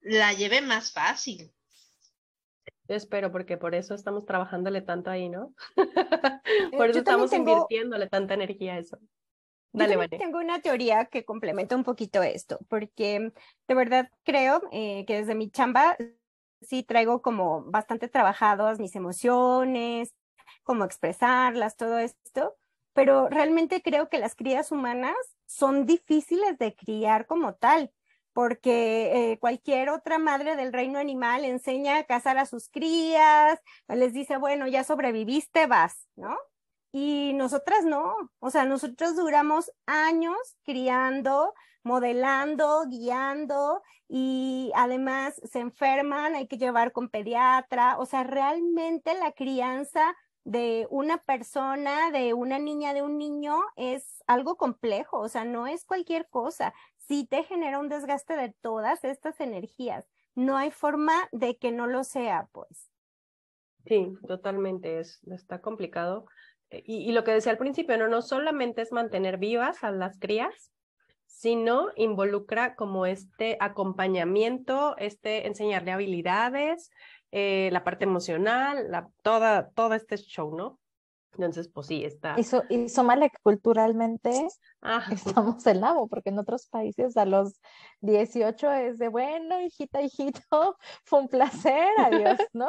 [0.00, 1.52] la lleve más fácil.
[2.88, 5.54] Yo espero, porque por eso estamos trabajándole tanto ahí, ¿no?
[6.76, 7.50] por eso estamos tengo...
[7.50, 8.98] invirtiéndole tanta energía a eso.
[9.72, 10.18] Dale, Yo vale.
[10.18, 13.32] tengo una teoría que complementa un poquito esto, porque
[13.68, 15.96] de verdad creo eh, que desde mi chamba
[16.62, 20.14] sí traigo como bastante trabajados mis emociones,
[20.62, 22.56] cómo expresarlas, todo esto,
[22.96, 27.92] pero realmente creo que las crías humanas son difíciles de criar como tal,
[28.32, 34.14] porque eh, cualquier otra madre del reino animal enseña a cazar a sus crías, les
[34.14, 36.38] dice, bueno, ya sobreviviste, vas, ¿no?
[36.90, 46.34] Y nosotras no, o sea, nosotros duramos años criando, modelando, guiando y además se enferman,
[46.34, 52.60] hay que llevar con pediatra, o sea, realmente la crianza de una persona, de una
[52.60, 56.72] niña, de un niño, es algo complejo, o sea, no es cualquier cosa.
[56.98, 60.08] Sí te genera un desgaste de todas estas energías.
[60.36, 62.92] No hay forma de que no lo sea, pues.
[63.86, 66.26] Sí, totalmente, es, está complicado.
[66.70, 69.90] Eh, y, y lo que decía al principio, no, no solamente es mantener vivas a
[69.90, 70.70] las crías,
[71.26, 76.90] sino involucra como este acompañamiento, este enseñarle habilidades,
[77.32, 80.78] eh, la parte emocional, la, toda, todo este show, ¿no?
[81.32, 82.34] Entonces, pues sí, está.
[82.38, 84.48] Y, so, y que culturalmente
[84.80, 85.12] Ajá.
[85.12, 87.60] estamos en lavo, porque en otros países a los
[88.00, 90.40] 18 es de, bueno, hijita, hijito,
[91.04, 92.68] fue un placer, adiós, ¿no?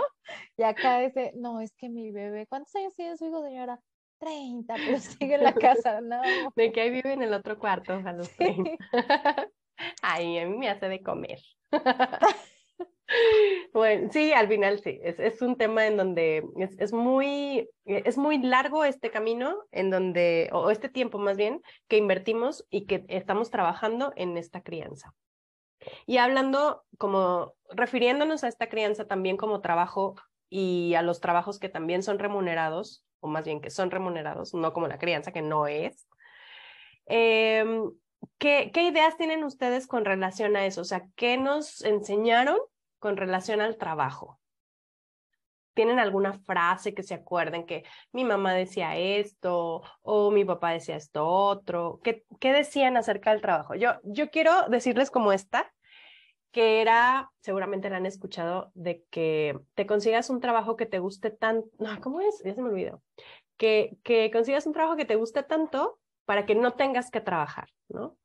[0.58, 3.80] Y acá es de, no, es que mi bebé, ¿cuántos años tiene su hijo, señora?
[4.20, 6.52] 30, pero sigue en la casa, no.
[6.56, 8.72] De que ahí vive en el otro cuarto a los 30.
[10.02, 11.40] Ay, a mí me hace de comer.
[13.74, 18.18] Bueno, sí, al final sí, es, es un tema en donde es, es, muy, es
[18.18, 23.06] muy largo este camino, en donde, o este tiempo más bien, que invertimos y que
[23.08, 25.14] estamos trabajando en esta crianza.
[26.06, 30.16] Y hablando como, refiriéndonos a esta crianza también como trabajo
[30.50, 34.74] y a los trabajos que también son remunerados, o más bien que son remunerados, no
[34.74, 36.08] como la crianza, que no es.
[37.06, 37.64] Eh,
[38.38, 40.82] ¿qué, ¿Qué ideas tienen ustedes con relación a eso?
[40.82, 42.58] O sea, ¿qué nos enseñaron
[43.00, 44.40] con relación al trabajo?
[45.74, 50.96] ¿Tienen alguna frase que se acuerden que mi mamá decía esto o mi papá decía
[50.96, 52.00] esto otro?
[52.04, 53.76] ¿Qué, qué decían acerca del trabajo?
[53.76, 55.72] Yo, yo quiero decirles como esta,
[56.52, 61.30] que era, seguramente la han escuchado, de que te consigas un trabajo que te guste
[61.30, 62.42] tanto, no, ¿cómo es?
[62.44, 63.04] Ya se me olvidó.
[63.58, 67.70] Que, que consigas un trabajo que te guste tanto para que no tengas que trabajar,
[67.88, 68.18] ¿no?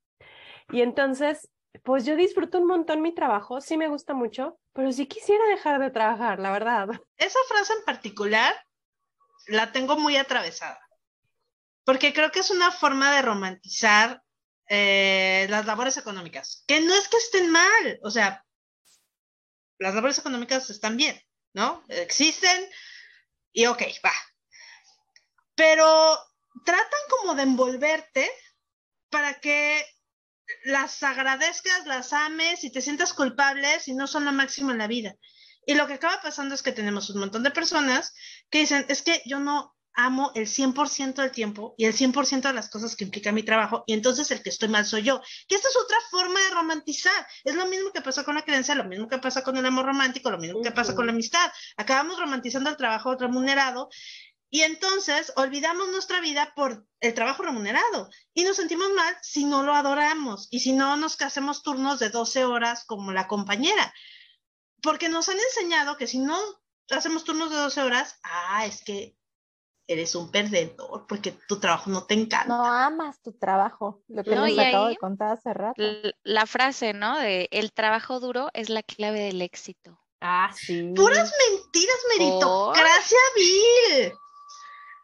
[0.70, 1.50] Y entonces
[1.82, 5.80] pues yo disfruto un montón mi trabajo, sí me gusta mucho, pero sí quisiera dejar
[5.80, 6.88] de trabajar, la verdad.
[7.16, 8.54] Esa frase en particular
[9.46, 10.80] la tengo muy atravesada,
[11.84, 14.22] porque creo que es una forma de romantizar
[14.68, 18.44] eh, las labores económicas, que no es que estén mal, o sea,
[19.78, 21.20] las labores económicas están bien,
[21.54, 21.84] ¿no?
[21.88, 22.70] Existen
[23.52, 24.12] y ok, va.
[25.54, 26.18] Pero
[26.64, 28.30] tratan como de envolverte
[29.10, 29.84] para que
[30.64, 34.86] las agradezcas, las ames y te sientas culpable si no son lo máximo en la
[34.86, 35.14] vida.
[35.66, 38.14] Y lo que acaba pasando es que tenemos un montón de personas
[38.50, 42.52] que dicen, es que yo no amo el 100% del tiempo y el 100% de
[42.54, 45.20] las cosas que implica mi trabajo y entonces el que estoy mal soy yo.
[45.48, 47.26] Que esta es otra forma de romantizar.
[47.44, 49.86] Es lo mismo que pasa con la creencia, lo mismo que pasa con el amor
[49.86, 51.50] romántico, lo mismo que pasa con la amistad.
[51.76, 53.88] Acabamos romantizando el trabajo remunerado
[54.54, 59.62] Y entonces olvidamos nuestra vida por el trabajo remunerado y nos sentimos mal si no
[59.62, 63.94] lo adoramos y si no nos hacemos turnos de 12 horas como la compañera.
[64.82, 66.38] Porque nos han enseñado que si no
[66.90, 69.16] hacemos turnos de 12 horas, ah, es que
[69.86, 72.54] eres un perdedor porque tu trabajo no te encanta.
[72.54, 75.82] No amas tu trabajo, lo que les acabo de contar hace rato.
[76.24, 77.18] La frase, ¿no?
[77.18, 79.98] De el trabajo duro es la clave del éxito.
[80.20, 80.92] Ah, sí.
[80.94, 84.12] Puras mentiras, meritocracia vil.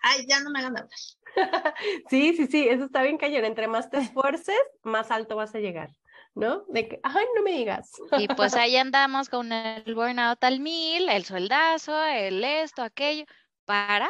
[0.02, 0.98] Ay, ya no me hagan hablar.
[2.11, 3.44] sí, sí, sí, eso está bien cañón.
[3.44, 5.90] Entre más te esfuerces, más alto vas a llegar.
[6.34, 6.64] ¿no?
[6.68, 7.90] De que, ay, no me digas.
[8.18, 13.24] Y pues ahí andamos con el burnout al mil, el sueldazo, el esto, aquello,
[13.64, 14.08] para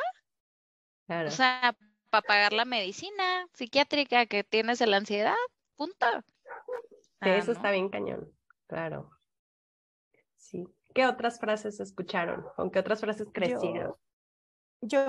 [1.09, 1.75] o sea,
[2.11, 5.35] para pagar la medicina psiquiátrica que tienes de la ansiedad,
[5.77, 6.07] punto.
[7.23, 8.31] Sí, eso está bien cañón,
[8.67, 9.11] claro.
[10.37, 10.67] Sí.
[10.95, 12.45] ¿Qué otras frases escucharon?
[12.57, 13.75] ¿Con qué otras frases crecieron?
[13.75, 13.99] Yo,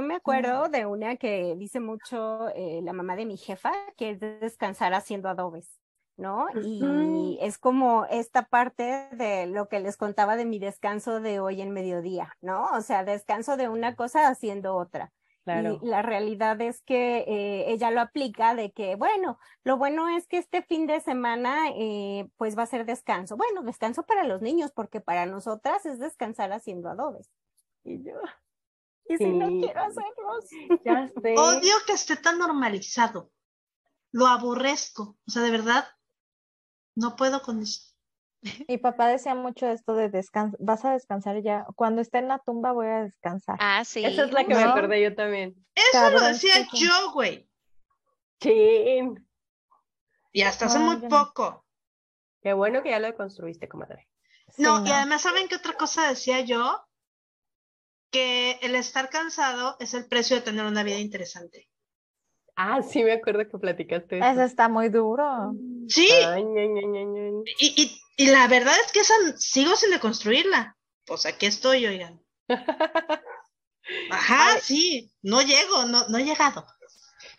[0.01, 4.19] me acuerdo de una que dice mucho eh, la mamá de mi jefa, que es
[4.19, 5.79] descansar haciendo adobes.
[6.17, 6.47] ¿no?
[6.62, 11.62] Y es como esta parte de lo que les contaba de mi descanso de hoy
[11.62, 12.65] en mediodía, ¿no?
[12.73, 15.13] O sea, descanso de una cosa haciendo otra.
[15.45, 20.27] Y la realidad es que eh, ella lo aplica de que, bueno, lo bueno es
[20.27, 23.36] que este fin de semana eh, pues va a ser descanso.
[23.36, 27.32] Bueno, descanso para los niños porque para nosotras es descansar haciendo adobes.
[27.84, 28.13] Y yo,
[29.09, 30.45] y si no quiero hacerlos.
[30.85, 33.31] Ya Odio que esté tan normalizado.
[34.11, 35.17] Lo aborrezco.
[35.27, 35.87] O sea, de verdad,
[36.95, 37.89] no puedo con eso.
[38.67, 42.39] Mi papá decía mucho esto de descansar, vas a descansar ya, cuando esté en la
[42.39, 43.57] tumba voy a descansar.
[43.59, 44.05] Ah, sí.
[44.05, 45.55] Esa es la que me acordé yo también.
[45.75, 47.49] Eso lo decía yo, güey.
[48.39, 49.01] Sí.
[50.31, 51.65] Y hasta hace muy poco.
[52.41, 54.07] Qué bueno que ya lo construiste, comadre.
[54.57, 56.81] no, y además, ¿saben qué otra cosa decía yo?
[58.11, 61.69] Que el estar cansado es el precio de tener una vida interesante.
[62.55, 64.19] Ah, sí, me acuerdo que platicaste.
[64.19, 65.53] Eso, está muy duro.
[65.87, 66.09] Sí.
[67.59, 70.75] y, y, la verdad es que esa sigo sin deconstruirla.
[71.05, 72.21] Pues aquí estoy, oigan.
[74.11, 75.11] Ajá, sí.
[75.21, 76.65] No llego, no, no he llegado.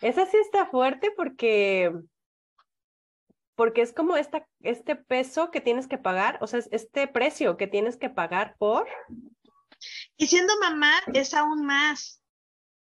[0.01, 1.91] Esa sí está fuerte porque
[3.55, 7.67] porque es como esta, este peso que tienes que pagar, o sea, este precio que
[7.67, 8.87] tienes que pagar por.
[10.17, 12.21] Y siendo mamá es aún más.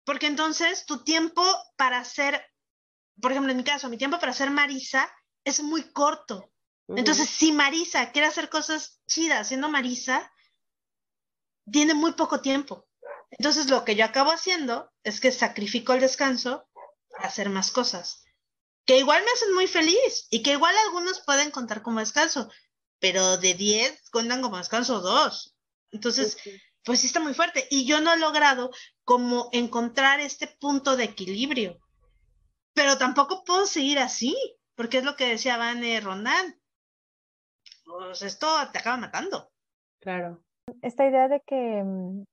[0.05, 1.43] Porque entonces tu tiempo
[1.77, 2.45] para ser,
[3.21, 5.09] por ejemplo, en mi caso, mi tiempo para ser Marisa
[5.43, 6.51] es muy corto.
[6.89, 10.31] Entonces, si Marisa quiere hacer cosas chidas siendo Marisa,
[11.71, 12.87] tiene muy poco tiempo.
[13.31, 16.67] Entonces, lo que yo acabo haciendo es que sacrifico el descanso
[17.09, 18.23] para hacer más cosas,
[18.85, 22.51] que igual me hacen muy feliz y que igual algunos pueden contar como descanso,
[22.99, 25.55] pero de 10 cuentan como descanso dos.
[25.91, 26.37] Entonces,
[26.85, 27.67] pues sí está muy fuerte.
[27.69, 28.71] Y yo no he logrado
[29.03, 31.79] como encontrar este punto de equilibrio.
[32.73, 34.35] Pero tampoco puedo seguir así,
[34.75, 36.59] porque es lo que decía Van Rondan.
[37.85, 39.51] Pues esto te acaba matando.
[39.99, 40.43] Claro.
[40.81, 42.23] Esta idea de que mm,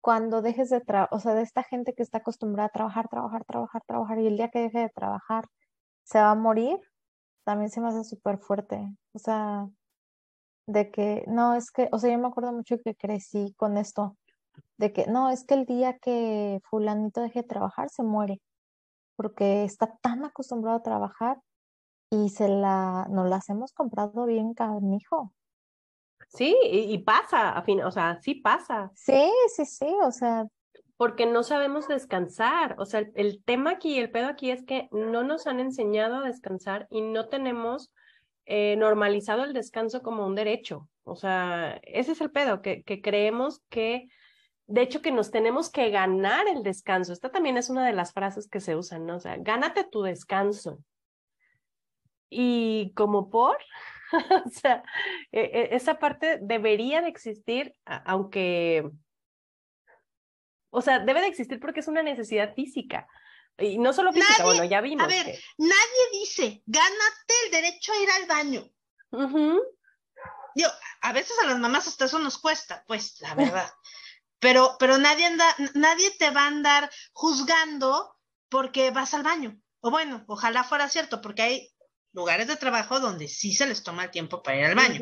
[0.00, 3.44] cuando dejes de trabajar, o sea, de esta gente que está acostumbrada a trabajar, trabajar,
[3.44, 5.46] trabajar, trabajar, y el día que deje de trabajar
[6.04, 6.78] se va a morir,
[7.44, 8.78] también se me hace súper fuerte.
[9.12, 9.66] O sea,
[10.66, 14.16] de que, no, es que, o sea, yo me acuerdo mucho que crecí con esto,
[14.78, 18.40] de que, no, es que el día que fulanito deje de trabajar se muere,
[19.16, 21.38] porque está tan acostumbrado a trabajar
[22.10, 25.32] y se la, nos las hemos comprado bien canijo.
[26.28, 28.90] Sí, y, pasa, a fin, o sea, sí pasa.
[28.94, 30.46] Sí, sí, sí, o sea.
[30.96, 34.88] Porque no sabemos descansar, o sea, el, el tema aquí, el pedo aquí es que
[34.92, 37.92] no nos han enseñado a descansar y no tenemos
[38.46, 40.88] eh, normalizado el descanso como un derecho.
[41.04, 44.08] O sea, ese es el pedo, que, que creemos que,
[44.66, 47.12] de hecho, que nos tenemos que ganar el descanso.
[47.12, 49.16] Esta también es una de las frases que se usan, ¿no?
[49.16, 50.78] O sea, gánate tu descanso.
[52.30, 53.58] Y como por,
[54.46, 54.82] o sea,
[55.30, 58.88] e, e, esa parte debería de existir, aunque,
[60.70, 63.06] o sea, debe de existir porque es una necesidad física.
[63.62, 65.04] Y no solo física, bueno, ya vimos.
[65.04, 65.26] A ver,
[65.58, 68.70] nadie dice, gánate el derecho a ir al baño.
[70.54, 70.68] Yo,
[71.00, 73.70] a veces a las mamás hasta eso nos cuesta, pues, la verdad.
[74.38, 78.16] pero, pero nadie anda, nadie te va a andar juzgando
[78.48, 79.58] porque vas al baño.
[79.80, 81.72] O bueno, ojalá fuera cierto, porque hay
[82.12, 85.00] lugares de trabajo donde sí se les toma el tiempo para ir al baño.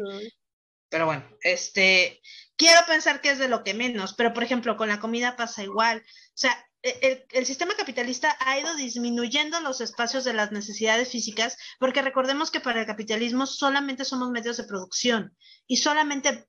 [0.89, 2.21] Pero bueno, este,
[2.57, 5.63] quiero pensar que es de lo que menos, pero por ejemplo, con la comida pasa
[5.63, 5.99] igual.
[5.99, 11.57] O sea, e, el, sistema capitalista ha ido disminuyendo los espacios de las necesidades físicas,
[11.79, 16.49] porque recordemos que para el capitalismo solamente somos medios de producción y solamente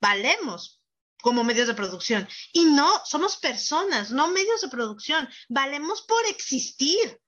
[0.00, 0.82] valemos
[1.22, 2.28] como medios de producción.
[2.52, 5.28] Y no, somos personas, no medios de producción.
[5.48, 7.20] Valemos por existir,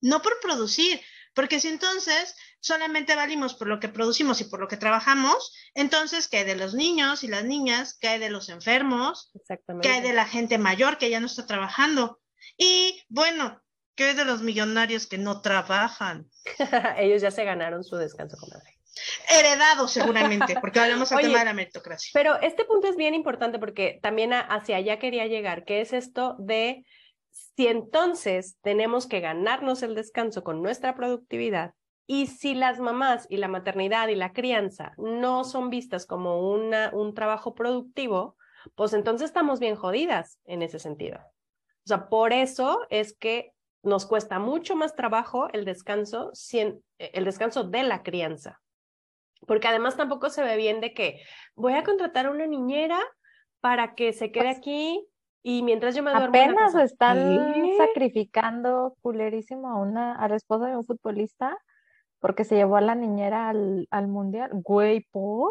[0.00, 1.00] no por producir.
[1.34, 6.28] Porque si entonces solamente valimos por lo que producimos y por lo que trabajamos, entonces,
[6.28, 7.96] ¿qué hay de los niños y las niñas?
[7.98, 9.30] ¿Qué hay de los enfermos?
[9.34, 9.88] Exactamente.
[9.88, 12.20] ¿Qué hay de la gente mayor que ya no está trabajando?
[12.56, 13.62] Y bueno,
[13.94, 16.26] ¿qué hay de los millonarios que no trabajan?
[16.98, 18.78] Ellos ya se ganaron su descanso, comadre.
[19.30, 22.10] Heredado seguramente, porque hablamos del tema de la meritocracia.
[22.12, 26.36] Pero este punto es bien importante porque también hacia allá quería llegar, que es esto
[26.38, 26.84] de
[27.30, 31.74] si entonces tenemos que ganarnos el descanso con nuestra productividad
[32.06, 36.90] y si las mamás y la maternidad y la crianza no son vistas como una,
[36.92, 38.36] un trabajo productivo,
[38.74, 41.18] pues entonces estamos bien jodidas en ese sentido.
[41.18, 43.52] O sea, por eso es que
[43.82, 46.32] nos cuesta mucho más trabajo el descanso,
[46.98, 48.60] el descanso de la crianza.
[49.46, 51.22] Porque además tampoco se ve bien de que
[51.54, 53.00] voy a contratar a una niñera
[53.60, 55.06] para que se quede pues aquí
[55.42, 56.28] y mientras yo me duermo.
[56.28, 57.42] Apenas están
[57.78, 61.56] sacrificando culerísimo a una, a la esposa de un futbolista
[62.18, 64.50] porque se llevó a la niñera al, al mundial.
[64.52, 65.50] Güey, ¿por?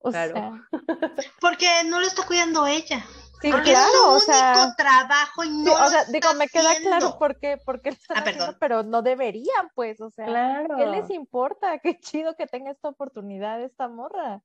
[0.00, 0.32] O sea.
[1.40, 3.04] porque no lo está cuidando ella.
[3.40, 6.28] Sí, porque claro, es su o único sea, trabajo y no o sea, lo digo,
[6.28, 6.90] está me queda haciendo.
[6.90, 8.56] claro por qué, por qué lo están Ah, haciendo, perdón.
[8.60, 10.76] pero no deberían, pues, o sea, Claro.
[10.76, 11.78] ¿qué les importa?
[11.82, 14.42] Qué chido que tenga esta oportunidad esta morra.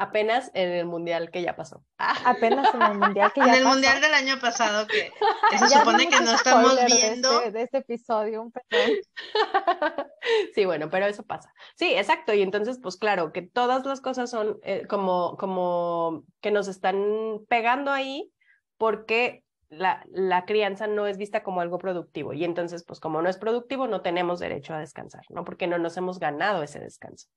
[0.00, 1.84] Apenas en el mundial que ya pasó.
[1.98, 3.74] Apenas en el mundial que ya En el pasó.
[3.74, 5.10] mundial del año pasado que,
[5.50, 7.38] que se Ya supone que no estamos spoiler de viendo.
[7.40, 8.90] este- de este episodio, un perdón.
[10.54, 11.52] Sí, bueno, pero eso pasa.
[11.74, 12.34] Sí, exacto.
[12.34, 17.40] Y entonces, pues claro, que todas las cosas son eh, como, como que nos están
[17.48, 18.30] pegando ahí
[18.76, 22.34] porque la, la crianza no es vista como algo productivo.
[22.34, 25.44] Y entonces, pues como no es productivo, no tenemos derecho a descansar, ¿no?
[25.44, 27.28] Porque no nos hemos ganado ese descanso.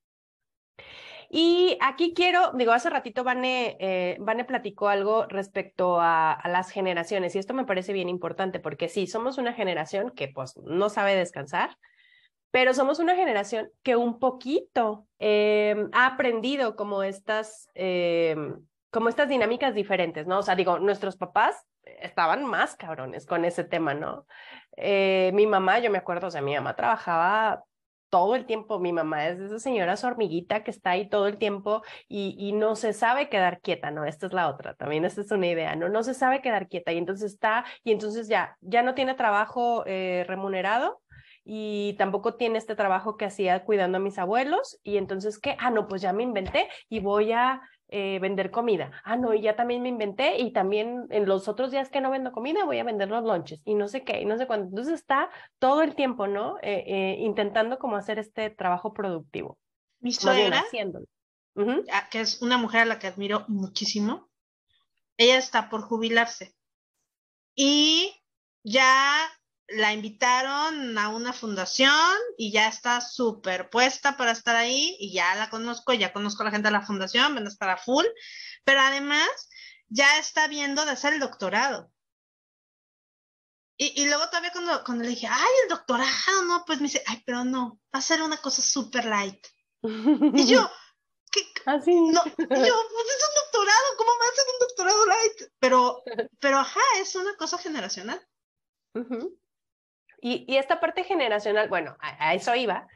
[1.33, 7.33] Y aquí quiero, digo, hace ratito Vane, eh, platicó algo respecto a, a, las generaciones
[7.33, 11.15] y esto me parece bien importante porque sí, somos una generación que pues no sabe
[11.15, 11.77] descansar,
[12.51, 18.35] pero somos una generación que un poquito eh, ha aprendido como estas, eh,
[18.91, 20.39] como estas dinámicas diferentes, ¿no?
[20.39, 24.27] O sea, digo, nuestros papás estaban más cabrones con ese tema, ¿no?
[24.75, 27.63] Eh, mi mamá, yo me acuerdo, o sea, mi mamá trabajaba
[28.11, 31.37] todo el tiempo, mi mamá es esa señora su hormiguita que está ahí todo el
[31.37, 34.05] tiempo y, y, no se sabe quedar quieta, ¿no?
[34.05, 35.89] Esta es la otra, también esta es una idea, ¿no?
[35.89, 39.83] No se sabe quedar quieta y entonces está, y entonces ya, ya no tiene trabajo
[39.87, 41.01] eh, remunerado
[41.43, 45.55] y tampoco tiene este trabajo que hacía cuidando a mis abuelos y entonces, ¿qué?
[45.59, 48.91] Ah, no, pues ya me inventé y voy a eh, vender comida.
[49.03, 52.09] Ah, no, y ya también me inventé y también en los otros días que no
[52.09, 54.67] vendo comida voy a vender los lunches y no sé qué, y no sé cuándo.
[54.69, 55.29] Entonces está
[55.59, 56.57] todo el tiempo, ¿no?
[56.61, 59.59] Eh, eh, intentando como hacer este trabajo productivo.
[59.99, 60.63] Mi suegra.
[61.53, 62.09] Uh -huh.
[62.09, 64.29] que es una mujer a la que admiro muchísimo,
[65.17, 66.55] ella está por jubilarse
[67.55, 68.15] y
[68.63, 69.17] ya
[69.73, 75.35] la invitaron a una fundación y ya está súper puesta para estar ahí y ya
[75.35, 78.05] la conozco, ya conozco a la gente de la fundación, van a estar a full,
[78.63, 79.49] pero además
[79.87, 81.91] ya está viendo de hacer el doctorado.
[83.77, 87.03] Y, y luego todavía cuando, cuando le dije, ay, el doctorado, no, pues me dice,
[87.07, 89.45] ay, pero no, va a ser una cosa súper light.
[89.81, 90.69] y yo,
[91.31, 91.41] ¿qué?
[91.65, 91.93] Así.
[91.93, 95.51] No, yo, pues es un doctorado, ¿cómo va a ser un doctorado light?
[95.59, 96.03] Pero,
[96.39, 98.21] pero ajá, es una cosa generacional.
[98.93, 99.40] Uh -huh.
[100.21, 102.87] Y, esta parte generacional, bueno, a, a, eso iba,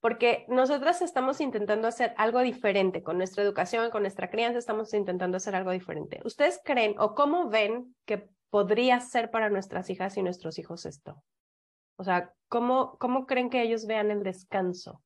[0.00, 5.36] porque nosotras estamos intentando hacer algo diferente con nuestra educación, con nuestra crianza, estamos intentando
[5.36, 6.20] hacer algo diferente.
[6.24, 11.22] ¿Ustedes creen o cómo ven que podría ser para nuestras hijas y nuestros hijos esto?
[11.96, 15.00] O sea, ¿cómo, cómo creen que ellos vean el descanso?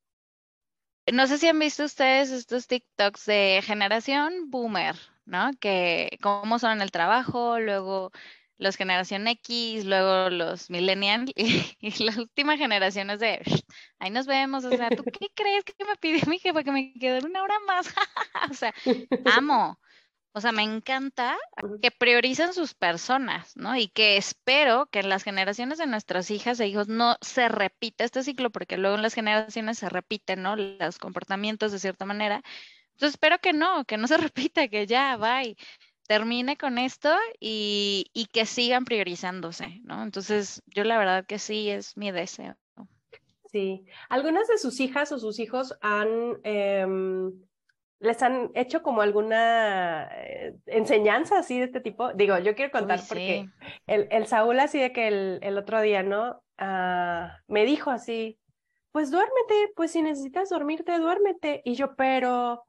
[1.12, 4.96] No sé si han visto ustedes estos TikToks de generación boomer,
[5.26, 5.50] ¿no?
[5.60, 8.12] Que cómo son en el trabajo, luego
[8.58, 13.40] los generación X, luego los millennial y, y, la última generación es de
[13.98, 16.92] ahí nos vemos, o sea, ¿tú qué crees que me pidió mi jefa que me
[16.94, 17.92] quede una hora más?
[18.50, 18.74] o sea,
[19.36, 19.78] amo.
[20.32, 21.34] O sea, me encanta
[21.80, 23.74] que priorizan sus personas, ¿no?
[23.74, 28.04] Y que espero que en las generaciones de nuestras hijas e hijos no se repita
[28.04, 30.54] este ciclo, porque luego en las generaciones se repiten, ¿no?
[30.56, 32.42] Los comportamientos de cierta manera.
[32.92, 35.56] Entonces espero que no, que no se repita, que ya, bye
[36.06, 40.02] termine con esto y, y, que sigan priorizándose, ¿no?
[40.02, 42.56] Entonces, yo la verdad que sí es mi deseo.
[43.46, 46.86] Sí, algunas de sus hijas o sus hijos han, eh,
[48.00, 52.12] les han hecho como alguna eh, enseñanza así de este tipo.
[52.12, 53.68] Digo, yo quiero contar Uy, porque sí.
[53.86, 56.42] el, el, Saúl así de que el, el otro día, ¿no?
[56.60, 58.38] Uh, me dijo así,
[58.92, 61.62] pues duérmete, pues si necesitas dormirte, duérmete.
[61.64, 62.64] Y yo, pero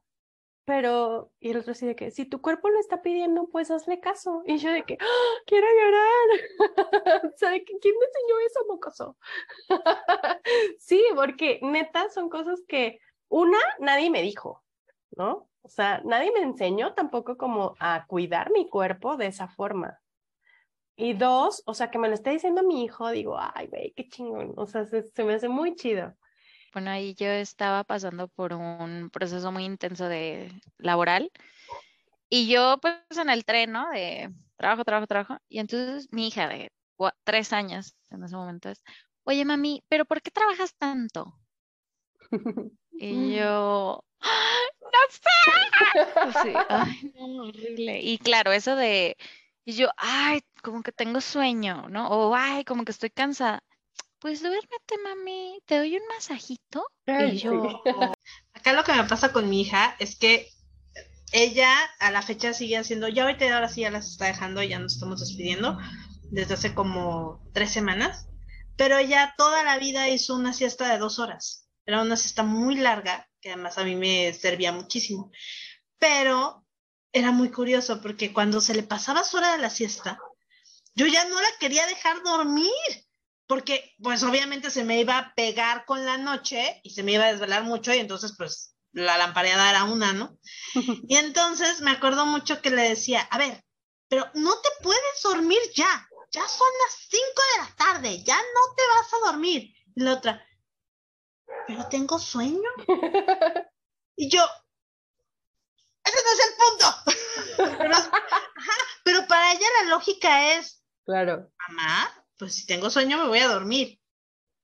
[0.68, 4.00] pero, y el otro así de que, si tu cuerpo lo está pidiendo, pues hazle
[4.00, 4.42] caso.
[4.44, 5.34] Y yo de que, ¡Ah!
[5.46, 6.28] quiero llorar.
[7.24, 9.16] o sea, ¿quién me enseñó eso, mocoso?
[10.78, 14.62] sí, porque neta son cosas que, una, nadie me dijo,
[15.12, 15.48] ¿no?
[15.62, 20.02] O sea, nadie me enseñó tampoco como a cuidar mi cuerpo de esa forma.
[20.96, 24.06] Y dos, o sea, que me lo esté diciendo mi hijo, digo, ay, güey, qué
[24.06, 24.52] chingón.
[24.58, 26.12] O sea, se, me hace muy chido.
[26.78, 31.32] Bueno, ahí yo estaba pasando por un proceso muy intenso de laboral.
[32.30, 33.90] Y yo, pues, en el tren, ¿no?
[33.90, 35.38] De trabajo, trabajo, trabajo.
[35.48, 36.70] Y entonces mi hija de
[37.24, 38.80] tres años en ese momento es,
[39.24, 41.36] oye, mami, ¿pero por qué trabajas tanto?
[42.92, 44.60] y yo, ¡Ah!
[44.80, 46.40] no sé.
[46.44, 48.02] Sí, ay, no, horrible.
[48.02, 49.16] Y claro, eso de
[49.64, 52.08] y yo, ay, como que tengo sueño, ¿no?
[52.08, 53.64] O, ay, como que estoy cansada.
[54.20, 56.84] Pues duérmete, mami, te doy un masajito.
[57.06, 57.82] y yo...
[58.52, 60.50] Acá lo que me pasa con mi hija es que
[61.32, 64.78] ella a la fecha sigue haciendo, ya ahorita ahora sí ya las está dejando, ya
[64.78, 65.78] nos estamos despidiendo
[66.30, 68.26] desde hace como tres semanas,
[68.76, 71.68] pero ella toda la vida hizo una siesta de dos horas.
[71.86, 75.30] Era una siesta muy larga, que además a mí me servía muchísimo.
[75.98, 76.66] Pero
[77.12, 80.18] era muy curioso porque cuando se le pasaba su hora de la siesta,
[80.94, 82.70] yo ya no la quería dejar dormir,
[83.48, 87.24] porque pues obviamente se me iba a pegar con la noche y se me iba
[87.24, 90.38] a desvelar mucho y entonces pues la lampareada era una, ¿no?
[91.08, 93.64] Y entonces me acuerdo mucho que le decía, a ver,
[94.08, 97.22] pero no te puedes dormir ya, ya son las 5
[97.56, 99.74] de la tarde, ya no te vas a dormir.
[99.96, 100.46] Y la otra,
[101.66, 102.70] pero tengo sueño.
[104.20, 104.44] Y yo,
[106.04, 106.86] ese no es el punto.
[109.04, 111.50] pero, para ella la lógica es, claro.
[111.68, 114.00] Mamá, pues si tengo sueño me voy a dormir.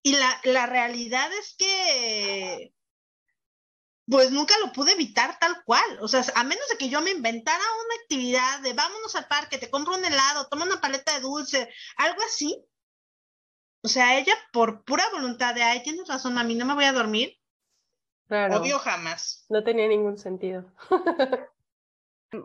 [0.03, 2.75] Y la, la realidad es que,
[4.07, 5.99] pues nunca lo pude evitar tal cual.
[6.01, 9.59] O sea, a menos de que yo me inventara una actividad de vámonos al parque,
[9.59, 12.65] te compro un helado, toma una paleta de dulce, algo así.
[13.83, 16.93] O sea, ella por pura voluntad de, ay, tienes razón, mami, no me voy a
[16.93, 17.39] dormir,
[18.29, 18.57] Claro.
[18.57, 19.45] Obvio jamás.
[19.49, 20.65] No tenía ningún sentido.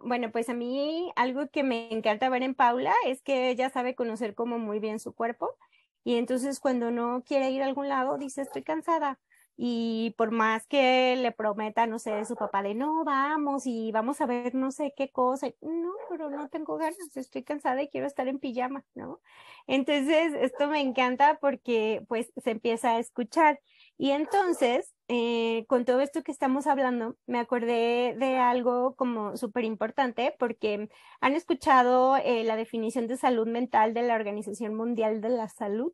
[0.04, 3.96] Bueno, pues a mí algo que me encanta ver en Paula es que ella sabe
[3.96, 5.56] conocer como muy bien su cuerpo
[6.04, 9.20] y entonces cuando no quiere ir a algún lado dice estoy cansada
[9.62, 14.22] y por más que le prometa, no sé, su papá de no, vamos y vamos
[14.22, 18.08] a ver no sé qué cosa, no, pero no tengo ganas, estoy cansada y quiero
[18.08, 19.20] estar en pijama, ¿no?
[19.68, 23.60] Entonces, esto me encanta porque pues se empieza a escuchar
[23.98, 29.66] y entonces, eh, con todo esto que estamos hablando, me acordé de algo como súper
[29.66, 30.88] importante porque
[31.20, 35.94] han escuchado eh, la definición de salud mental de la Organización Mundial de la Salud.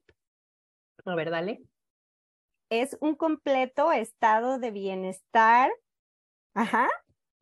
[1.05, 1.63] A ver, dale.
[2.70, 5.72] Es un completo estado de bienestar,
[6.53, 6.89] ajá,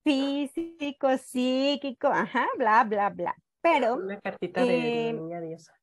[0.03, 3.35] físico, psíquico, ajá, bla, bla, bla.
[3.61, 3.95] Pero.
[3.95, 5.73] Una cartita de eh, niña diosa.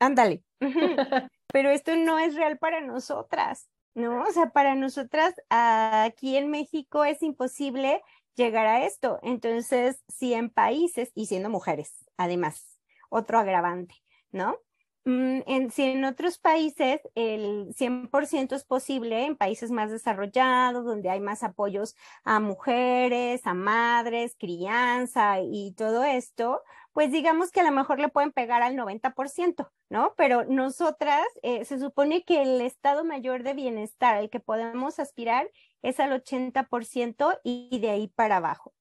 [0.00, 0.42] Ándale.
[1.50, 4.22] pero esto no es real para nosotras, ¿no?
[4.22, 8.02] O sea, para nosotras aquí en México es imposible
[8.34, 9.18] llegar a esto.
[9.22, 12.78] Entonces, si en países, y siendo mujeres, además,
[13.10, 13.96] otro agravante,
[14.32, 14.56] ¿no?
[15.04, 21.08] Mm, en, si en otros países el 100% es posible, en países más desarrollados, donde
[21.08, 26.62] hay más apoyos a mujeres, a madres, crianza y todo esto,
[26.92, 30.14] pues digamos que a lo mejor le pueden pegar al 90%, ¿no?
[30.16, 35.50] Pero nosotras, eh, se supone que el estado mayor de bienestar al que podemos aspirar
[35.82, 38.74] es al 80% y de ahí para abajo,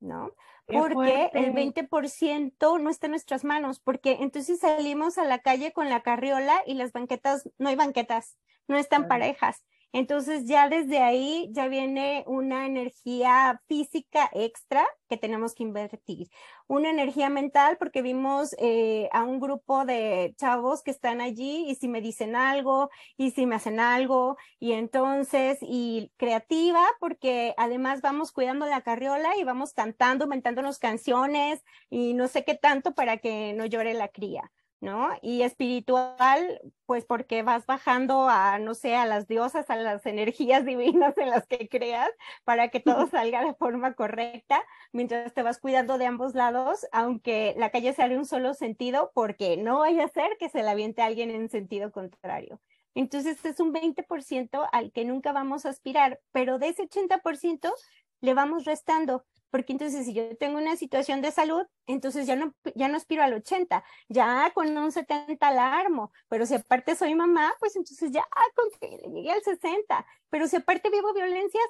[0.00, 0.32] ¿no?
[0.66, 5.88] Porque el 20% no está en nuestras manos, porque entonces salimos a la calle con
[5.88, 8.38] la carriola y las banquetas, no hay banquetas,
[8.68, 9.64] no están parejas.
[9.92, 16.28] Entonces ya desde ahí ya viene una energía física extra que tenemos que invertir.
[16.66, 21.74] Una energía mental porque vimos eh, a un grupo de chavos que están allí y
[21.74, 22.88] si me dicen algo
[23.18, 29.36] y si me hacen algo y entonces y creativa porque además vamos cuidando la carriola
[29.36, 34.08] y vamos cantando, inventándonos canciones y no sé qué tanto para que no llore la
[34.08, 34.50] cría.
[34.82, 35.10] ¿No?
[35.22, 40.64] Y espiritual, pues porque vas bajando a, no sé, a las diosas, a las energías
[40.66, 42.10] divinas en las que creas,
[42.44, 44.62] para que todo salga de forma correcta,
[44.92, 49.12] mientras te vas cuidando de ambos lados, aunque la calle sea de un solo sentido,
[49.14, 52.60] porque no vaya a ser que se la aviente a alguien en sentido contrario.
[52.96, 57.72] Entonces es un 20% al que nunca vamos a aspirar, pero de ese 80%
[58.20, 62.54] le vamos restando porque entonces si yo tengo una situación de salud, entonces ya no,
[62.74, 67.14] ya no aspiro al 80, ya con un 70 la armo, pero si aparte soy
[67.14, 68.26] mamá, pues entonces ya
[68.56, 71.62] con que le llegué al 60, pero si aparte vivo violencias,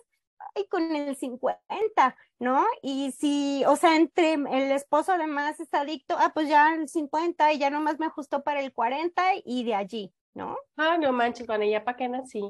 [0.55, 2.65] ay, con el 50, ¿no?
[2.83, 7.53] Y si, o sea, entre el esposo además está adicto, ah, pues ya el 50
[7.53, 10.57] y ya nomás me ajustó para el 40 y de allí, ¿no?
[10.77, 12.43] Ah, no manches, con ella para qué nací,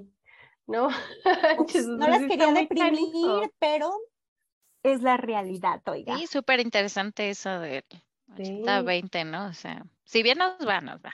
[0.67, 0.91] ¿no?
[1.89, 3.95] no las quería deprimir, pero
[4.83, 6.17] es la realidad, oiga.
[6.17, 7.85] Sí, súper interesante eso de
[8.37, 9.47] 80, 20, ¿no?
[9.47, 11.13] O sea, si bien nos va, nos va.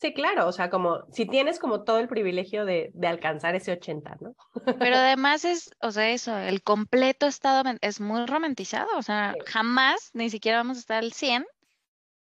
[0.00, 3.72] Sí, claro, o sea, como si tienes como todo el privilegio de, de alcanzar ese
[3.72, 4.34] 80, ¿no?
[4.78, 10.10] Pero además es, o sea, eso, el completo estado es muy romantizado, o sea, jamás
[10.14, 11.44] ni siquiera vamos a estar al 100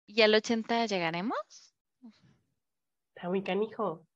[0.08, 1.38] y al 80 llegaremos.
[3.16, 4.08] Está muy canijo.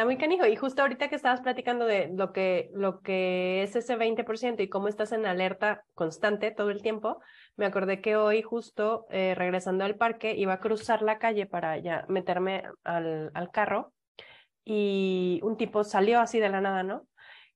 [0.00, 0.46] Está muy canijo.
[0.46, 4.68] Y justo ahorita que estabas platicando de lo que, lo que es ese 20% y
[4.70, 7.20] cómo estás en alerta constante todo el tiempo,
[7.56, 11.76] me acordé que hoy justo eh, regresando al parque iba a cruzar la calle para
[11.76, 13.92] ya meterme al, al carro
[14.64, 17.06] y un tipo salió así de la nada, ¿no?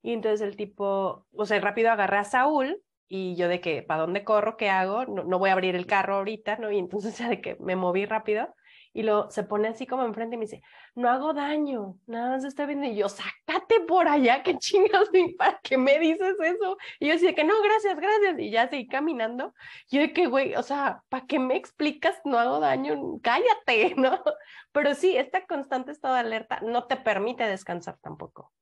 [0.03, 2.79] Y entonces el tipo, o sea, rápido agarré a Saúl
[3.09, 4.59] y yo de que, ¿para dónde corro?
[4.59, 5.07] ¿Qué hago?
[5.07, 6.71] No, no voy a abrir el carro ahorita, ¿no?
[6.71, 8.55] Y entonces ya de que me moví rápido
[8.95, 10.63] y lo se pone así como enfrente y me dice,
[10.95, 12.87] no hago daño, nada más estoy viendo.
[12.87, 16.79] Y yo, sácate por allá, qué chingas, ¿para qué me dices eso?
[17.01, 18.39] Y yo decía que no, gracias, gracias.
[18.39, 19.53] Y ya seguí caminando.
[19.91, 22.21] Yo de que, güey, o sea, ¿para qué me explicas?
[22.25, 24.23] No hago daño, cállate, ¿no?
[24.71, 28.53] Pero sí, esta constante estado de alerta no te permite descansar tampoco.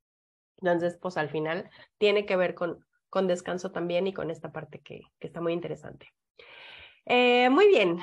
[0.57, 1.69] Entonces, pues al final
[1.99, 5.53] tiene que ver con, con descanso también y con esta parte que, que está muy
[5.53, 6.11] interesante.
[7.05, 7.99] Eh, muy bien,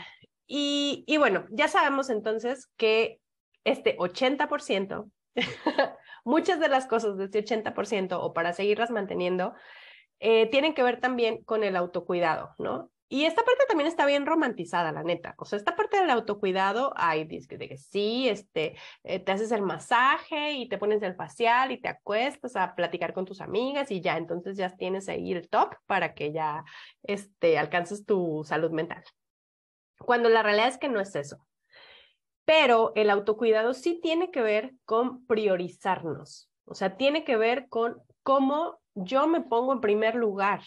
[0.52, 3.20] y, bueno, ya sabemos entonces que
[3.66, 5.12] este 80%,
[6.26, 9.54] muchas de las cosas de este 80% o para seguirlas manteniendo,
[10.20, 12.89] eh, tienen que ver también con el autocuidado, ¿no?
[13.12, 15.36] Y esta parte también está bien romantizada, la neta.
[15.38, 19.62] O sea, esta parte del autocuidado, hay de que sí, este, eh, te haces el
[19.62, 24.02] masaje y te pones el facial y te acuestas a platicar con tus amigas y
[24.02, 26.64] ya, entonces ya tienes ahí el top para que ya
[27.04, 29.04] este, alcances tu salud mental
[30.00, 31.45] cuando la realidad es que no es eso.
[32.45, 38.02] Pero el autocuidado sí tiene que ver con priorizarnos, o sea, tiene que ver con
[38.24, 40.62] cómo yo me pongo en primer lugar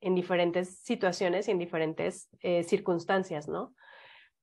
[0.00, 3.74] en diferentes situaciones y en diferentes eh, circunstancias, ¿no?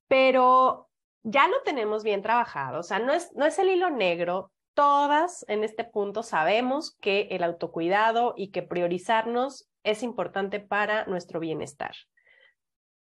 [0.07, 0.89] Pero
[1.23, 4.51] ya lo tenemos bien trabajado, o sea, no es, no es el hilo negro.
[4.73, 11.39] Todas en este punto sabemos que el autocuidado y que priorizarnos es importante para nuestro
[11.39, 11.95] bienestar.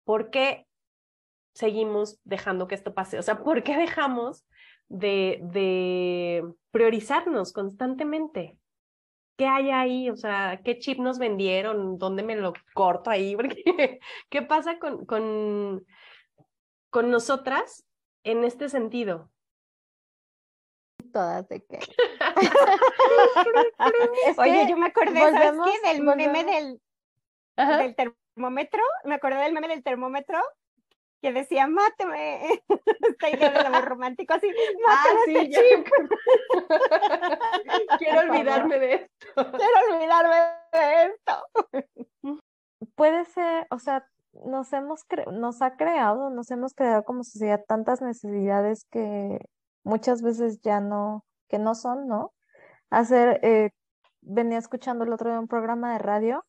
[0.05, 0.68] Porque
[1.59, 3.19] seguimos dejando que esto pase?
[3.19, 4.47] O sea, ¿por qué dejamos
[4.89, 8.57] de, de priorizarnos constantemente?
[9.37, 10.09] ¿Qué hay ahí?
[10.09, 11.99] O sea, ¿qué chip nos vendieron?
[11.99, 13.37] ¿Dónde me lo corto ahí?
[14.31, 15.85] ¿Qué pasa con, con,
[16.91, 17.85] con nosotras
[18.23, 19.33] en este sentido?
[21.13, 21.81] Todas de qué.
[24.39, 25.89] Oye, yo me acordé, ¿sabes qué?
[25.89, 26.81] Del meme del,
[27.57, 28.83] del termómetro.
[29.05, 30.41] Me acordé del meme del termómetro
[31.21, 32.63] que decía, máteme,
[33.09, 34.49] esta idea de lo romántico, así,
[34.89, 35.87] ah, máteme este chip.
[37.99, 39.35] Quiero olvidarme de esto.
[39.35, 40.37] Quiero olvidarme
[40.73, 41.33] de esto.
[42.95, 44.07] Puede ser, o sea,
[44.45, 49.41] nos hemos nos ha creado, nos hemos creado como sociedad tantas necesidades que
[49.85, 52.33] muchas veces ya no, que no son, ¿no?
[52.91, 53.71] Hacer, eh,
[54.21, 56.45] venía escuchando el otro día un programa de radio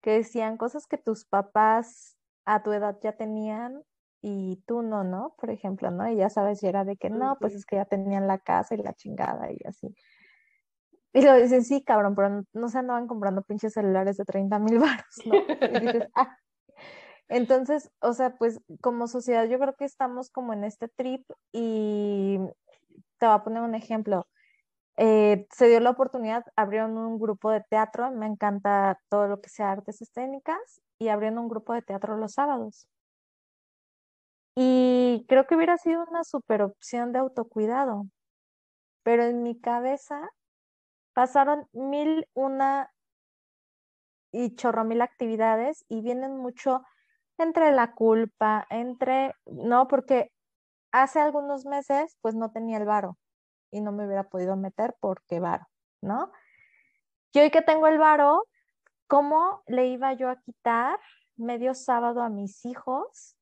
[0.00, 3.82] que decían cosas que tus papás a tu edad ya tenían
[4.28, 5.36] y tú no, ¿no?
[5.38, 6.10] Por ejemplo, ¿no?
[6.10, 8.74] Y ya sabes, si era de que no, pues es que ya tenían la casa
[8.74, 9.94] y la chingada y así.
[11.12, 14.80] Y lo dicen, sí, cabrón, pero no, se andaban comprando pinches celulares de 30 mil
[14.80, 15.36] baros, ¿no?
[15.36, 16.36] Y dices, ah.
[17.28, 22.40] Entonces, o sea, pues como sociedad yo creo que estamos como en este trip y
[23.18, 24.26] te voy a poner un ejemplo.
[24.96, 29.50] Eh, se dio la oportunidad, abrieron un grupo de teatro, me encanta todo lo que
[29.50, 32.88] sea artes escénicas, y abrieron un grupo de teatro los sábados.
[34.56, 38.06] Y creo que hubiera sido una super opción de autocuidado.
[39.02, 40.20] Pero en mi cabeza
[41.12, 42.90] pasaron mil una
[44.32, 46.82] y chorro mil actividades y vienen mucho
[47.38, 50.32] entre la culpa, entre, no, porque
[50.90, 53.18] hace algunos meses pues no tenía el varo
[53.70, 55.66] y no me hubiera podido meter porque varo,
[56.00, 56.32] ¿no?
[57.32, 58.44] Y hoy que tengo el varo,
[59.06, 60.98] ¿cómo le iba yo a quitar
[61.36, 63.35] medio sábado a mis hijos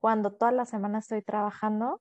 [0.00, 2.00] cuando toda la semana estoy trabajando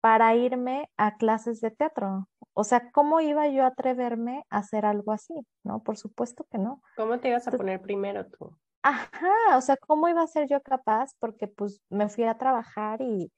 [0.00, 2.28] para irme a clases de teatro.
[2.54, 5.34] O sea, ¿cómo iba yo a atreverme a hacer algo así?
[5.64, 6.82] No, por supuesto que no.
[6.96, 8.56] ¿Cómo te ibas a poner primero tú?
[8.82, 11.12] Ajá, o sea, ¿cómo iba a ser yo capaz?
[11.18, 13.32] Porque pues me fui a trabajar y,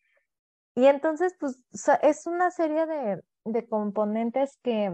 [0.74, 1.62] y entonces pues
[2.02, 4.92] es una serie de, de componentes que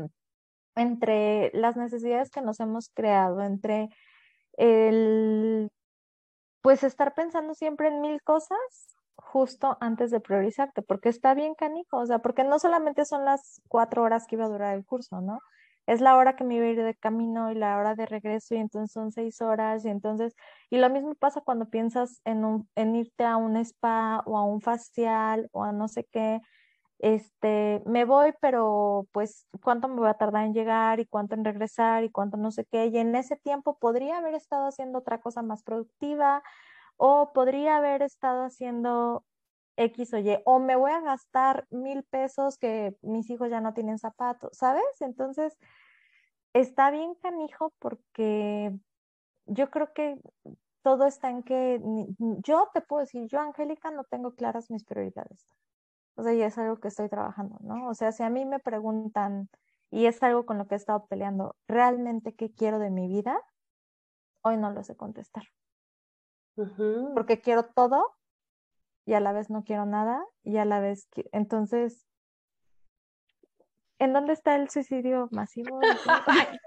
[0.77, 3.89] entre las necesidades que nos hemos creado, entre
[4.57, 5.71] el,
[6.67, 8.59] pues estar pensando siempre en mil cosas
[9.15, 13.63] justo antes de priorizarte, porque está bien canijo, o sea, porque no solamente son las
[13.69, 15.39] cuatro horas que iba a durar el curso, ¿no?
[15.87, 18.57] Es la hora que me iba a ir de camino y la hora de regreso
[18.57, 20.35] y entonces son seis horas y entonces,
[20.69, 24.43] y lo mismo pasa cuando piensas en, un, en irte a un spa o a
[24.43, 26.41] un facial o a no sé qué,
[26.99, 31.45] este, me voy, pero pues cuánto me voy a tardar en llegar y cuánto en
[31.45, 32.87] regresar y cuánto no sé qué.
[32.87, 36.43] Y en ese tiempo podría haber estado haciendo otra cosa más productiva
[36.97, 39.25] o podría haber estado haciendo
[39.77, 43.75] X o Y, o me voy a gastar mil pesos que mis hijos ya no
[43.75, 44.85] tienen zapatos, ¿sabes?
[45.01, 45.59] Entonces,
[46.55, 48.73] está bien canijo porque
[49.45, 50.19] yo creo que
[50.83, 51.81] todo está en que
[52.19, 55.45] yo te puedo decir, yo, Angélica, no tengo claras mis prioridades.
[56.17, 57.89] O sea, y es algo que estoy trabajando, ¿no?
[57.89, 59.49] O sea, si a mí me preguntan,
[59.91, 63.39] y es algo con lo que he estado peleando, ¿realmente qué quiero de mi vida?
[64.43, 65.45] Hoy no lo sé contestar.
[67.15, 68.15] Porque quiero todo
[69.05, 72.07] y a la vez no quiero nada y a la vez, entonces,
[73.99, 75.81] ¿en dónde está el suicidio masivo?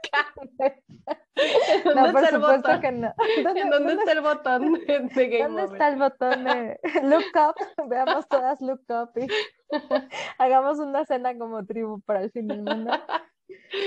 [1.96, 3.14] no, por supuesto que no.
[3.44, 7.88] ¿Dónde, ¿En dónde, está el botón de, Game ¿Dónde está el botón de Look Up?
[7.88, 9.28] Veamos todas Look Up y
[10.38, 12.92] hagamos una cena como tribu para el fin del mundo.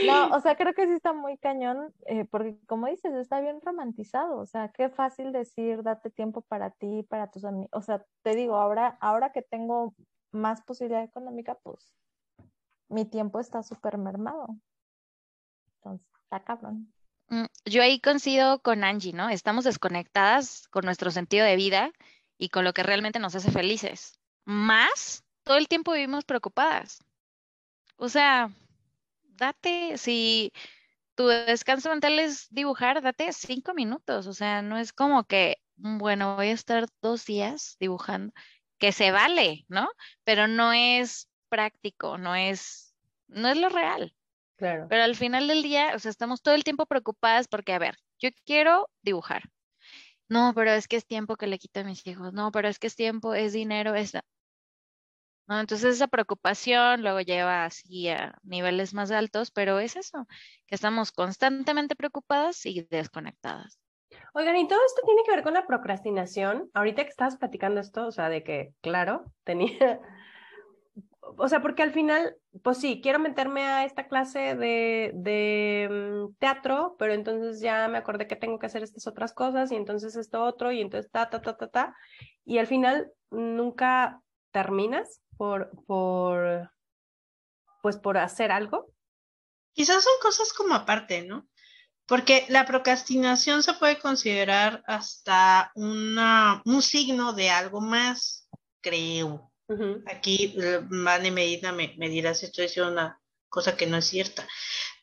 [0.06, 3.60] No, o sea, creo que sí está muy cañón, eh, porque como dices, está bien
[3.60, 8.04] romantizado, o sea, qué fácil decir, date tiempo para ti, para tus amigos, o sea,
[8.22, 9.94] te digo, ahora, ahora que tengo
[10.32, 11.92] más posibilidad económica, pues
[12.92, 14.56] mi tiempo está súper mermado.
[15.76, 16.92] Entonces, está cabrón.
[17.28, 19.28] Mm, yo ahí coincido con Angie, ¿no?
[19.28, 21.92] Estamos desconectadas con nuestro sentido de vida
[22.38, 24.18] y con lo que realmente nos hace felices.
[24.44, 27.02] Más, todo el tiempo vivimos preocupadas.
[27.96, 28.50] O sea,
[29.22, 30.52] date, si
[31.14, 34.26] tu descanso mental es dibujar, date cinco minutos.
[34.26, 38.34] O sea, no es como que, mm, bueno, voy a estar dos días dibujando,
[38.78, 39.88] que se vale, ¿no?
[40.24, 42.94] Pero no es práctico, no es,
[43.28, 44.14] no es lo real.
[44.56, 44.86] Claro.
[44.88, 47.98] Pero al final del día, o sea, estamos todo el tiempo preocupadas porque, a ver,
[48.18, 49.42] yo quiero dibujar.
[50.30, 52.32] No, pero es que es tiempo que le quito a mis hijos.
[52.32, 54.14] No, pero es que es tiempo, es dinero, es...
[55.46, 55.60] ¿No?
[55.60, 60.26] Entonces esa preocupación luego lleva así a niveles más altos, pero es eso,
[60.66, 63.78] que estamos constantemente preocupadas y desconectadas.
[64.32, 66.70] Oigan, y todo esto tiene que ver con la procrastinación.
[66.72, 70.00] Ahorita que estabas platicando esto, o sea, de que, claro, tenía,
[71.22, 76.34] o sea, porque al final, pues sí, quiero meterme a esta clase de, de mm,
[76.38, 80.16] teatro, pero entonces ya me acordé que tengo que hacer estas otras cosas y entonces
[80.16, 81.96] esto otro y entonces ta, ta, ta, ta, ta.
[82.44, 84.20] Y al final nunca
[84.50, 86.70] terminas por, por,
[87.82, 88.90] pues por hacer algo.
[89.74, 91.48] Quizás son cosas como aparte, ¿no?
[92.06, 98.48] Porque la procrastinación se puede considerar hasta una, un signo de algo más,
[98.80, 99.51] creo.
[100.06, 100.54] Aquí
[100.90, 104.46] Vane Medina me, me dirá si estoy diciendo una cosa que no es cierta.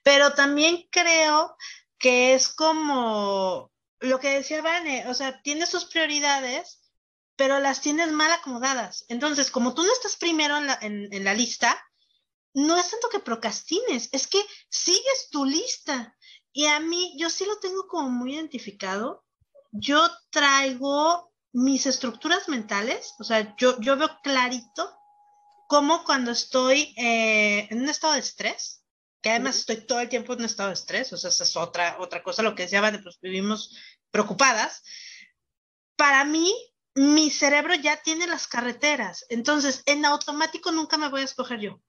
[0.03, 1.55] Pero también creo
[1.97, 6.81] que es como lo que decía Vane, o sea, tienes sus prioridades,
[7.35, 9.05] pero las tienes mal acomodadas.
[9.07, 11.77] Entonces, como tú no estás primero en la, en la lista,
[12.53, 16.15] no es tanto que procrastines, es que sigues tu lista.
[16.51, 19.23] Y a mí, yo sí lo tengo como muy identificado.
[19.71, 24.95] Yo traigo mis estructuras mentales, o sea, yo, yo veo clarito
[25.67, 28.83] cómo cuando estoy eh, en un estado de estrés,
[29.21, 31.55] que además estoy todo el tiempo en un estado de estrés, o sea, esa es
[31.55, 33.75] otra, otra cosa, lo que decía, pues vivimos
[34.11, 34.83] preocupadas.
[35.95, 36.53] Para mí,
[36.95, 41.81] mi cerebro ya tiene las carreteras, entonces en automático nunca me voy a escoger yo.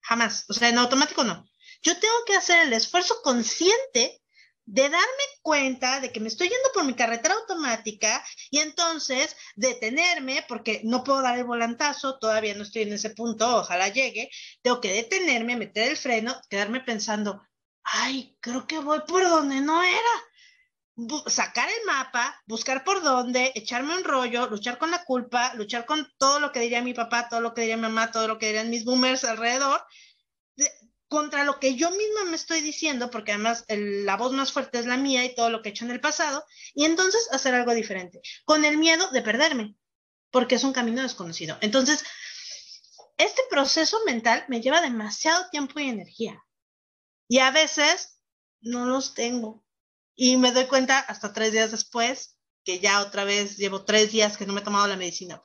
[0.00, 1.46] Jamás, o sea, en automático no.
[1.82, 4.21] Yo tengo que hacer el esfuerzo consciente
[4.72, 10.46] de darme cuenta de que me estoy yendo por mi carretera automática y entonces detenerme,
[10.48, 14.30] porque no puedo dar el volantazo, todavía no estoy en ese punto, ojalá llegue,
[14.62, 17.42] tengo que detenerme, meter el freno, quedarme pensando,
[17.84, 21.22] ay, creo que voy por donde no era.
[21.26, 26.10] sacar el mapa, buscar por dónde, echarme un rollo, luchar con la culpa, luchar con
[26.16, 28.46] todo lo que diría mi papá, todo lo que diría mi mamá, todo lo que
[28.46, 29.84] dirían mis boomers alrededor,
[31.12, 34.86] contra lo que yo misma me estoy diciendo, porque además la voz más fuerte es
[34.86, 36.42] la mía y todo lo que he hecho en el pasado,
[36.72, 39.76] y entonces hacer algo diferente, con el miedo de perderme,
[40.30, 41.58] porque es un camino desconocido.
[41.60, 42.02] Entonces,
[43.18, 46.42] este proceso mental me lleva demasiado tiempo y energía,
[47.28, 48.18] y a veces
[48.62, 49.62] no los tengo,
[50.14, 54.38] y me doy cuenta hasta tres días después que ya otra vez llevo tres días
[54.38, 55.42] que no me he tomado la medicina.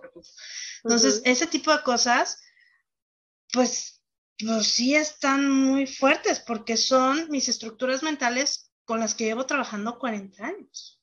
[0.86, 2.42] Entonces, ese tipo de cosas,
[3.52, 3.97] pues
[4.40, 9.98] pues sí están muy fuertes porque son mis estructuras mentales con las que llevo trabajando
[10.00, 11.02] 40 años.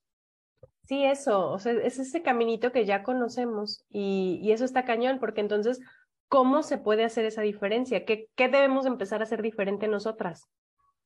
[0.87, 5.19] Sí, eso, o sea, es ese caminito que ya conocemos y, y eso está cañón
[5.19, 5.81] porque entonces,
[6.29, 8.05] ¿cómo se puede hacer esa diferencia?
[8.05, 10.47] ¿Qué, qué debemos empezar a hacer diferente nosotras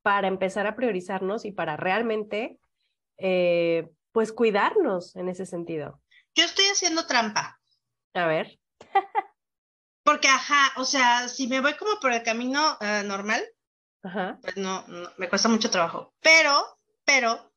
[0.02, 2.58] para empezar a priorizarnos y para realmente,
[3.18, 6.00] eh, pues, cuidarnos en ese sentido?
[6.34, 7.60] Yo estoy haciendo trampa.
[8.14, 8.58] A ver.
[10.09, 13.46] Porque, ajá, o sea, si me voy como por el camino uh, normal,
[14.02, 14.38] Ajá.
[14.40, 16.14] pues no, no, me cuesta mucho trabajo.
[16.20, 16.64] Pero,
[17.04, 17.52] pero,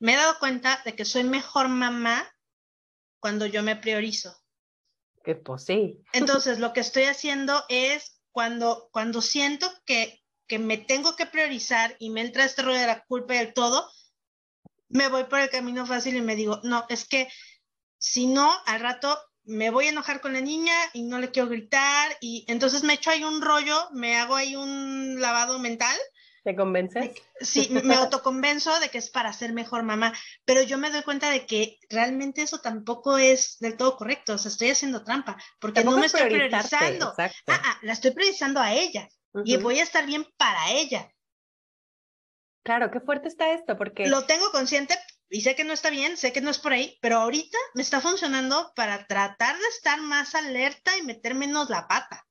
[0.00, 2.28] me he dado cuenta de que soy mejor mamá
[3.20, 4.36] cuando yo me priorizo.
[5.22, 6.02] Que pues sí.
[6.12, 11.94] Entonces, lo que estoy haciendo es cuando, cuando siento que, que me tengo que priorizar
[12.00, 13.88] y me entra este rollo de la culpa y del todo,
[14.88, 17.28] me voy por el camino fácil y me digo, no, es que
[17.98, 21.48] si no, al rato me voy a enojar con la niña y no le quiero
[21.48, 25.96] gritar y entonces me echo ahí un rollo, me hago ahí un lavado mental.
[26.42, 27.10] ¿Te convences?
[27.40, 30.12] Sí, me autoconvenzo de que es para ser mejor mamá,
[30.44, 34.38] pero yo me doy cuenta de que realmente eso tampoco es del todo correcto, o
[34.38, 37.14] sea, estoy haciendo trampa, porque Tampoco no me es estoy priorizando.
[37.16, 39.08] Ah, ah, la estoy priorizando a ella
[39.44, 41.10] y voy a estar bien para ella.
[42.62, 44.98] Claro, qué fuerte está esto, porque Lo tengo consciente
[45.30, 47.82] y sé que no está bien, sé que no es por ahí, pero ahorita me
[47.82, 52.26] está funcionando para tratar de estar más alerta y meter menos la pata.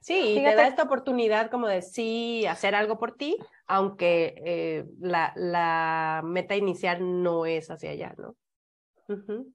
[0.00, 4.86] Sí, y te da esta oportunidad como de sí hacer algo por ti, aunque eh,
[4.98, 8.36] la, la meta inicial no es hacia allá, ¿no?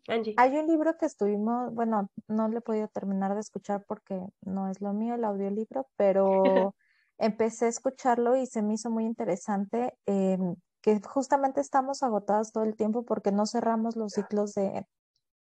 [0.08, 0.34] Angie.
[0.38, 4.70] Hay un libro que estuvimos, bueno, no le he podido terminar de escuchar porque no
[4.70, 6.44] es lo mío el audiolibro, pero
[7.18, 10.38] empecé a escucharlo y se me hizo muy interesante eh,
[10.86, 14.86] que justamente estamos agotadas todo el tiempo porque no cerramos los ciclos de,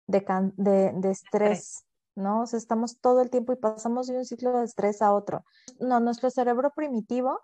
[0.06, 2.42] de, de, de estrés, ¿no?
[2.42, 5.42] O sea, estamos todo el tiempo y pasamos de un ciclo de estrés a otro.
[5.80, 7.40] No, nuestro cerebro primitivo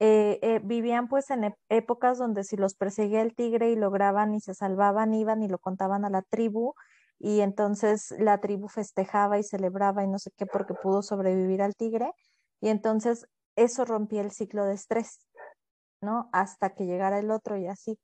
[0.00, 4.40] eh, eh, vivían pues en épocas donde si los perseguía el tigre y lograban y
[4.42, 6.74] se salvaban, iban y lo contaban a la tribu
[7.18, 11.74] y entonces la tribu festejaba y celebraba y no sé qué porque pudo sobrevivir al
[11.74, 12.12] tigre
[12.60, 15.20] y entonces eso rompía el ciclo de estrés,
[16.04, 16.28] ¿no?
[16.32, 17.98] Hasta que llegara el otro y así.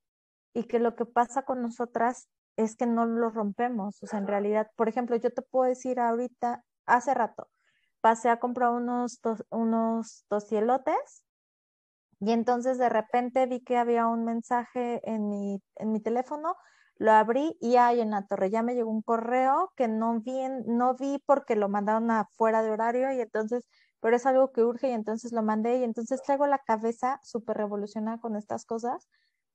[0.55, 4.26] Y que lo que pasa con nosotras es que no lo rompemos, o sea, en
[4.28, 7.48] realidad, por ejemplo, yo te puedo decir ahorita, hace rato,
[8.01, 11.24] pasé a comprar unos, tos- unos tosielotes
[12.20, 16.55] y entonces de repente vi que había un mensaje en mi, en mi teléfono,
[16.96, 20.38] lo abrí y hay en la torre, ya me llegó un correo que no vi,
[20.66, 23.66] no vi porque lo mandaron afuera de horario y entonces,
[24.01, 27.57] pero es algo que urge y entonces lo mandé y entonces traigo la cabeza súper
[27.59, 29.09] revolucionada con estas cosas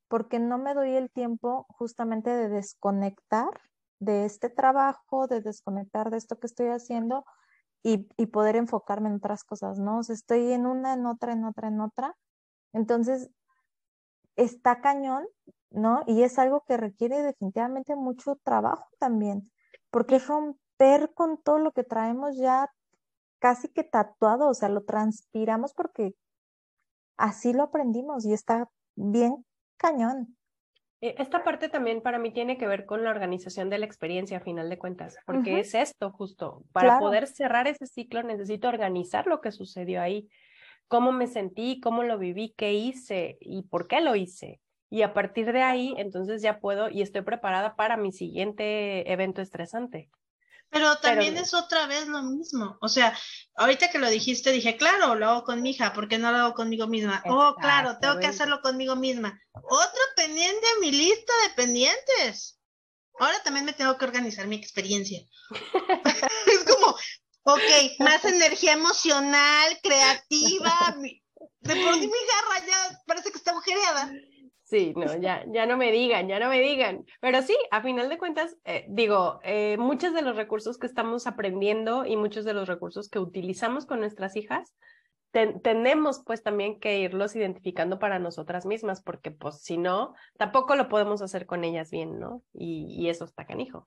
[0.08, 3.50] porque no me doy el tiempo justamente de desconectar
[4.00, 7.26] de este trabajo, de desconectar de esto que estoy haciendo
[7.82, 10.00] y, y poder enfocarme en otras cosas, ¿no?
[10.00, 12.16] O sea, estoy en una, en otra, en otra, en otra.
[12.74, 13.30] Entonces,
[14.36, 15.26] está cañón,
[15.72, 16.04] ¿no?
[16.08, 19.52] Y es algo que requiere definitivamente mucho trabajo también,
[19.92, 22.72] porque es romper con todo lo que traemos ya
[23.40, 26.14] casi que tatuado, o sea, lo transpiramos porque
[27.18, 29.46] así lo aprendimos y está bien
[29.78, 30.38] cañón.
[31.02, 34.38] Eh, Esta parte también para mí tiene que ver con la organización de la experiencia
[34.38, 36.64] a final de cuentas, porque es esto justo.
[36.72, 37.06] Para Claro.
[37.06, 40.30] poder cerrar ese ciclo necesito organizar lo que sucedió ahí,
[40.88, 44.62] cómo me sentí, cómo lo viví, qué hice y por qué lo hice.
[44.90, 49.42] Y a partir de ahí, entonces ya puedo y estoy preparada para mi siguiente evento
[49.42, 50.10] estresante.
[50.70, 52.78] Pero también es otra vez lo mismo.
[52.82, 53.18] O sea,
[53.56, 56.38] ahorita que lo dijiste, dije, claro, lo hago con mi hija, ¿por qué no lo
[56.38, 57.24] hago conmigo misma?
[57.26, 59.40] Oh, claro, tengo que hacerlo conmigo misma.
[59.54, 62.60] Otro pendiente en mi lista de pendientes.
[63.20, 65.22] Ahora también me tengo que organizar mi experiencia.
[66.48, 66.98] es como,
[67.44, 70.96] ok, más energía emocional, creativa.
[71.62, 74.12] De por sí mi garra ya parece que está agujereada.
[74.66, 77.06] Sí, no, ya, ya no me digan, ya no me digan.
[77.22, 81.28] Pero sí, a final de cuentas, eh, digo, eh, muchos de los recursos que estamos
[81.28, 84.74] aprendiendo y muchos de los recursos que utilizamos con nuestras hijas,
[85.32, 90.76] ten- tenemos pues también que irlos identificando para nosotras mismas, porque pues si no, tampoco
[90.76, 92.42] lo podemos hacer con ellas bien, ¿no?
[92.52, 93.86] Y, y eso está canijo.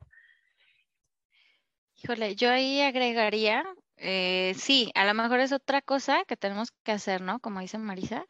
[1.96, 3.64] Híjole, yo ahí agregaría,
[3.96, 7.40] eh, sí, a lo mejor es otra cosa que tenemos que hacer, ¿no?
[7.40, 8.24] Como dice Marisa,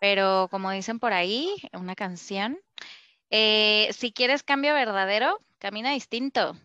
[0.00, 2.58] pero como dicen por ahí, una canción,
[3.30, 6.56] eh, si quieres cambio verdadero, camina distinto.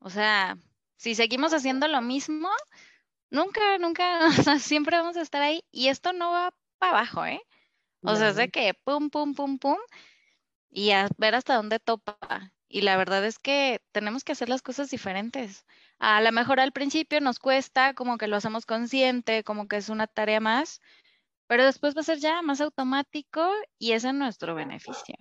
[0.00, 0.58] O sea,
[0.96, 2.48] si seguimos haciendo lo mismo,
[3.30, 7.26] nunca, nunca, o sea, siempre vamos a estar ahí y esto no va para abajo,
[7.26, 7.42] ¿eh?
[8.02, 9.76] O sea, es de que pum, pum, pum, pum,
[10.70, 12.18] y a ver hasta dónde topa.
[12.68, 15.66] Y la verdad es que tenemos que hacer las cosas diferentes.
[15.98, 19.88] A lo mejor al principio nos cuesta, como que lo hacemos consciente, como que es
[19.90, 20.80] una tarea más,
[21.50, 23.44] pero después va a ser ya más automático
[23.76, 25.16] y es en nuestro beneficio.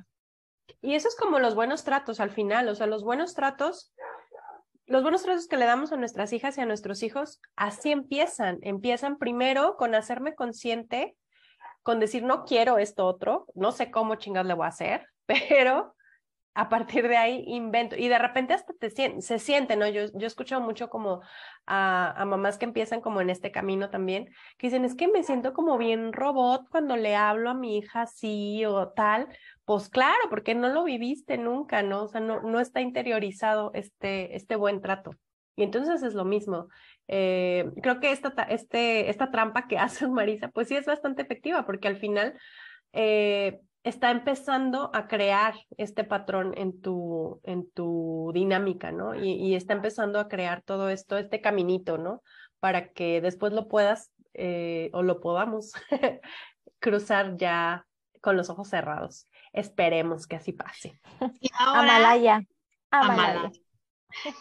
[0.80, 3.91] Y eso es como los buenos tratos al final, o sea, los buenos tratos,
[4.86, 8.59] los buenos tratos que le damos a nuestras hijas y a nuestros hijos, así empiezan.
[8.61, 11.17] Empiezan primero con hacerme consciente,
[11.82, 15.95] con decir, no quiero esto otro, no sé cómo chingados le voy a hacer, pero
[16.54, 17.95] a partir de ahí invento.
[17.95, 18.89] Y de repente hasta te,
[19.22, 19.88] se siente, ¿no?
[19.88, 21.22] Yo, yo escucho mucho como
[21.66, 24.26] a, mamás que empiezan como en este camino también,
[24.58, 28.04] que dicen, es que me siento como bien robot cuando le hablo a mi hija
[28.04, 29.28] así o tal.
[29.66, 32.04] Pues claro, porque no lo viviste nunca, ¿no?
[32.04, 35.12] O sea, no, no está interiorizado este, este buen trato.
[35.56, 36.70] Y entonces es lo mismo.
[37.08, 41.66] Eh, creo que esta, este, esta trampa que haces, Marisa, pues sí es bastante efectiva,
[41.66, 42.38] porque al final
[42.93, 49.15] eh, está empezando a crear este patrón en tu, en tu dinámica, ¿no?
[49.15, 52.21] Y, y, está empezando a crear todo esto, este caminito, ¿no?
[52.59, 55.71] Para que después lo puedas eh, o lo podamos
[56.80, 57.86] cruzar ya
[58.21, 59.27] con los ojos cerrados.
[59.53, 60.99] Esperemos que así pase.
[61.39, 62.43] Y ahora, Amalaya.
[62.91, 63.30] Amalaya.
[63.32, 63.51] Amalaya.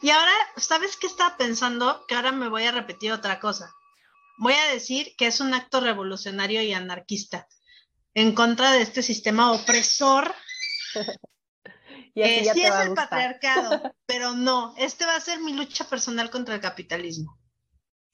[0.02, 2.04] Y ahora, ¿sabes qué estaba pensando?
[2.08, 3.70] Que ahora me voy a repetir otra cosa.
[4.38, 7.46] Voy a decir que es un acto revolucionario y anarquista
[8.18, 10.34] en contra de este sistema opresor.
[12.14, 13.08] y así eh, ya sí te es va el gustar.
[13.08, 17.38] patriarcado, pero no, este va a ser mi lucha personal contra el capitalismo.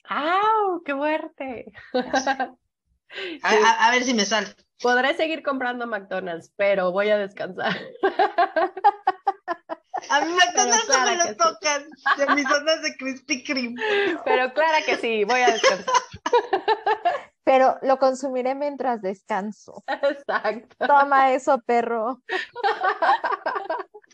[0.07, 0.83] ¡Au!
[0.83, 1.71] ¡Qué fuerte!
[3.41, 4.47] A, a, a, ver si me sale.
[4.81, 7.75] Podré seguir comprando McDonald's, pero voy a descansar.
[10.09, 11.35] A mí McDonald's no me lo sí.
[11.35, 11.85] tocan
[12.17, 13.81] de mis zonas de Krispy Kreme.
[14.23, 15.93] Pero claro que sí, voy a descansar.
[17.43, 19.83] Pero lo consumiré mientras descanso.
[19.87, 20.87] Exacto.
[20.87, 22.21] Toma eso, perro.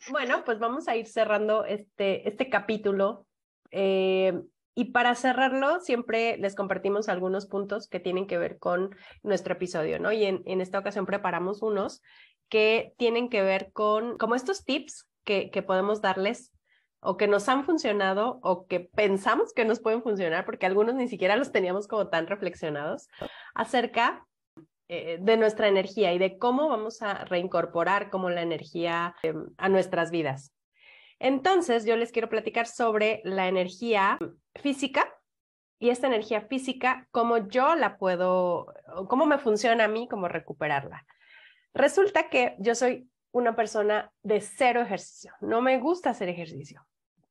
[0.10, 3.26] Bueno, pues vamos a ir cerrando este, este capítulo.
[3.72, 4.34] Eh,
[4.74, 10.00] y para cerrarlo, siempre les compartimos algunos puntos que tienen que ver con nuestro episodio,
[10.00, 10.12] ¿no?
[10.12, 12.02] Y en, en esta ocasión preparamos unos
[12.50, 16.51] que tienen que ver con como estos tips que, podemos darles
[16.99, 21.07] o que nos han funcionado o que pensamos que nos pueden funcionar, porque algunos ni
[21.07, 23.07] siquiera los teníamos como tan reflexionados,
[23.55, 24.26] acerca
[24.88, 29.69] eh, de nuestra energía y de cómo vamos a reincorporar como la energía eh, a
[29.69, 30.53] nuestras vidas.
[31.17, 34.17] Entonces, yo les quiero platicar sobre la energía
[34.55, 35.13] física
[35.78, 38.74] y esta energía física, cómo yo la puedo,
[39.07, 41.05] cómo me funciona a mí, cómo recuperarla.
[41.74, 46.86] Resulta que yo soy una persona de cero ejercicio, no me gusta hacer ejercicio,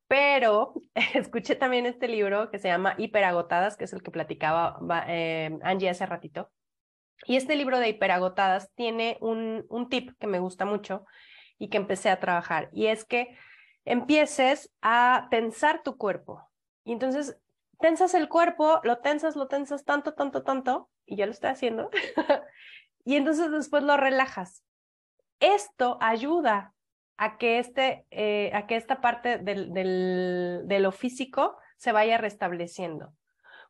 [0.07, 0.73] pero
[1.13, 5.89] escuché también este libro que se llama Hiperagotadas, que es el que platicaba eh, Angie
[5.89, 6.51] hace ratito.
[7.25, 11.05] Y este libro de Hiperagotadas tiene un, un tip que me gusta mucho
[11.59, 13.37] y que empecé a trabajar, y es que
[13.85, 16.49] empieces a tensar tu cuerpo.
[16.83, 17.39] Y entonces
[17.79, 21.89] tensas el cuerpo, lo tensas, lo tensas tanto, tanto, tanto, y ya lo estoy haciendo.
[23.05, 24.63] y entonces después lo relajas.
[25.41, 26.73] Esto ayuda
[27.17, 32.17] a que, este, eh, a que esta parte del, del, de lo físico se vaya
[32.17, 33.13] restableciendo.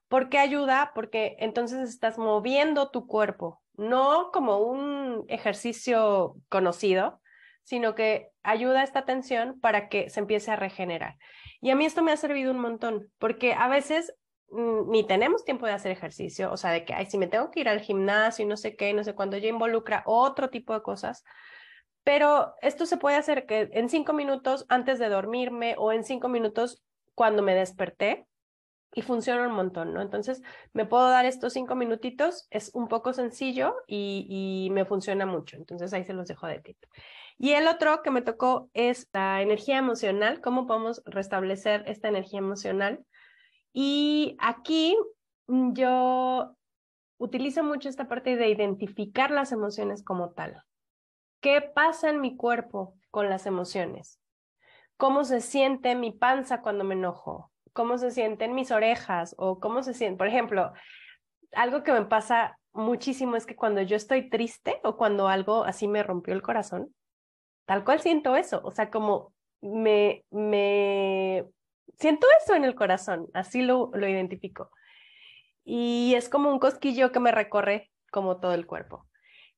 [0.07, 0.91] ¿Por qué ayuda?
[0.93, 7.22] Porque entonces estás moviendo tu cuerpo, no como un ejercicio conocido,
[7.63, 11.17] sino que ayuda a esta tensión para que se empiece a regenerar.
[11.61, 14.13] Y a mí esto me ha servido un montón, porque a veces
[14.49, 17.51] mm, ni tenemos tiempo de hacer ejercicio, o sea, de que, ay, si me tengo
[17.51, 20.74] que ir al gimnasio y no sé qué, no sé cuándo, ya involucra otro tipo
[20.74, 21.24] de cosas,
[22.04, 26.30] pero esto se puede hacer que en cinco minutos antes de dormirme o en cinco
[26.30, 26.82] minutos
[27.16, 28.28] cuando me desperté
[28.93, 30.02] y funciona un montón, ¿no?
[30.02, 30.41] Entonces,
[30.74, 35.56] me puedo dar estos cinco minutitos, es un poco sencillo y, y me funciona mucho,
[35.56, 36.78] entonces ahí se los dejo de tip.
[37.38, 42.39] Y el otro que me tocó es la energía emocional, cómo podemos restablecer esta energía
[42.39, 43.04] emocional.
[43.74, 44.95] Y aquí
[45.47, 46.56] yo
[47.18, 50.62] utilizo mucho esta parte de identificar las emociones como tal.
[51.42, 54.20] ¿Qué pasa en mi cuerpo con las emociones?
[54.96, 57.52] ¿Cómo se siente mi panza cuando me enojo?
[57.74, 59.34] ¿Cómo se sienten mis orejas?
[59.39, 60.72] O cómo se siente, por ejemplo,
[61.54, 65.88] algo que me pasa muchísimo es que cuando yo estoy triste o cuando algo así
[65.88, 66.94] me rompió el corazón,
[67.66, 71.46] tal cual siento eso, o sea, como me, me
[71.98, 74.70] siento eso en el corazón, así lo, lo identifico.
[75.64, 79.08] Y es como un cosquillo que me recorre como todo el cuerpo.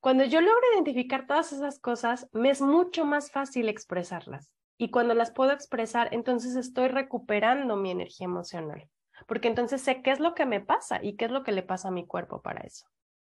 [0.03, 4.51] Cuando yo logro identificar todas esas cosas, me es mucho más fácil expresarlas.
[4.77, 8.89] Y cuando las puedo expresar, entonces estoy recuperando mi energía emocional.
[9.29, 11.63] Porque entonces sé qué es lo que me pasa y qué es lo que le
[11.63, 12.85] pasa a mi cuerpo para eso.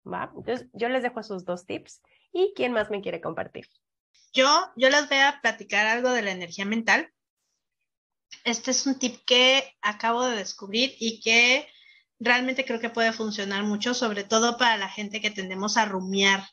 [0.07, 0.33] ¿Va?
[0.37, 2.03] Entonces yo les dejo esos dos tips.
[2.33, 3.67] ¿Y quién más me quiere compartir?
[4.33, 4.47] Yo,
[4.77, 7.13] yo les voy a platicar algo de la energía mental.
[8.45, 11.67] Este es un tip que acabo de descubrir y que
[12.21, 16.45] realmente creo que puede funcionar mucho, sobre todo para la gente que tendemos a rumiar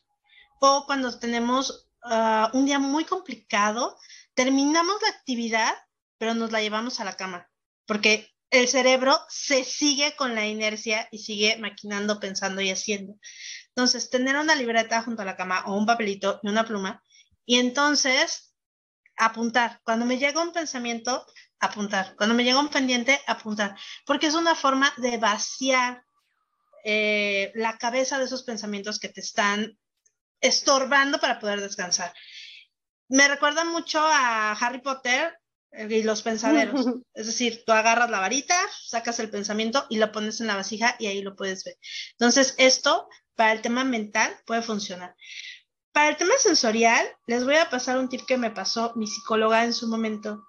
[0.60, 3.96] o cuando tenemos ah, un día muy complicado,
[4.34, 5.74] terminamos la actividad,
[6.18, 7.48] pero nos la llevamos a la cama,
[7.86, 13.18] porque el cerebro se sigue con la inercia y sigue maquinando, pensando y haciendo.
[13.68, 17.02] Entonces, tener una libreta junto a la cama o un papelito y una pluma,
[17.44, 18.54] y entonces
[19.16, 19.80] apuntar.
[19.84, 21.26] Cuando me llega un pensamiento,
[21.60, 22.14] apuntar.
[22.16, 23.76] Cuando me llega un pendiente, apuntar.
[24.06, 26.04] Porque es una forma de vaciar
[26.84, 29.78] eh, la cabeza de esos pensamientos que te están
[30.40, 32.12] estorbando para poder descansar.
[33.08, 35.38] Me recuerda mucho a Harry Potter
[35.72, 36.86] eh, y los pensaderos.
[37.14, 40.96] es decir, tú agarras la varita, sacas el pensamiento y lo pones en la vasija
[40.98, 41.76] y ahí lo puedes ver.
[42.12, 45.14] Entonces, esto para el tema mental puede funcionar.
[45.92, 49.64] Para el tema sensorial, les voy a pasar un tip que me pasó mi psicóloga
[49.64, 50.44] en su momento,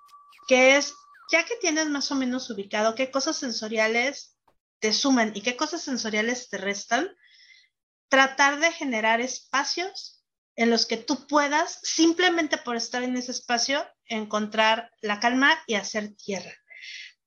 [0.47, 0.93] que es,
[1.31, 4.37] ya que tienes más o menos ubicado qué cosas sensoriales
[4.79, 7.09] te suman y qué cosas sensoriales te restan,
[8.09, 10.23] tratar de generar espacios
[10.55, 15.75] en los que tú puedas, simplemente por estar en ese espacio, encontrar la calma y
[15.75, 16.51] hacer tierra.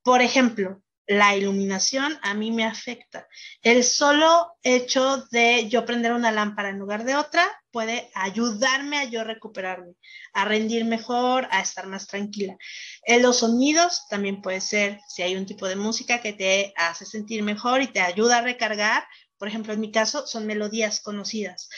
[0.03, 3.27] Por ejemplo, la iluminación a mí me afecta.
[3.63, 9.05] El solo hecho de yo prender una lámpara en lugar de otra puede ayudarme a
[9.05, 9.95] yo recuperarme,
[10.33, 12.57] a rendir mejor, a estar más tranquila.
[13.05, 17.05] En los sonidos también puede ser, si hay un tipo de música que te hace
[17.05, 19.05] sentir mejor y te ayuda a recargar,
[19.43, 21.69] por ejemplo, en mi caso son melodías conocidas.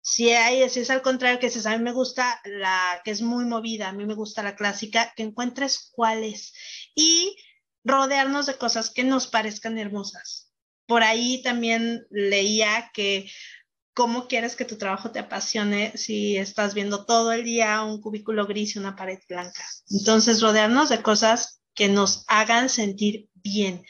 [0.00, 3.20] Si, hay, si es al contrario, que si a mí me gusta la que es
[3.20, 6.52] muy movida, a mí me gusta la clásica, que encuentres cuál es.
[6.94, 7.36] Y
[7.82, 10.52] rodearnos de cosas que nos parezcan hermosas.
[10.86, 13.28] Por ahí también leía que
[13.92, 18.46] cómo quieres que tu trabajo te apasione si estás viendo todo el día un cubículo
[18.46, 19.64] gris y una pared blanca.
[19.90, 23.84] Entonces, rodearnos de cosas que nos hagan sentir bien.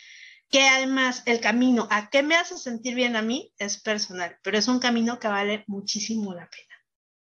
[0.51, 4.59] Que además el camino a qué me hace sentir bien a mí es personal, pero
[4.59, 6.75] es un camino que vale muchísimo la pena,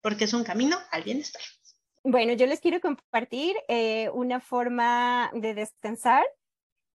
[0.01, 1.41] porque es un camino al bienestar.
[2.03, 6.26] Bueno, yo les quiero compartir eh, una forma de descansar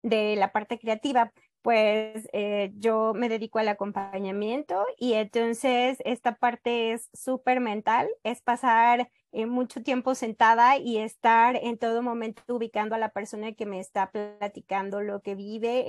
[0.04, 6.94] de la parte creativa, pues eh, yo me dedico al acompañamiento y entonces esta parte
[6.94, 12.96] es súper mental, es pasar eh, mucho tiempo sentada y estar en todo momento ubicando
[12.96, 15.86] a la persona que me está platicando lo que vive,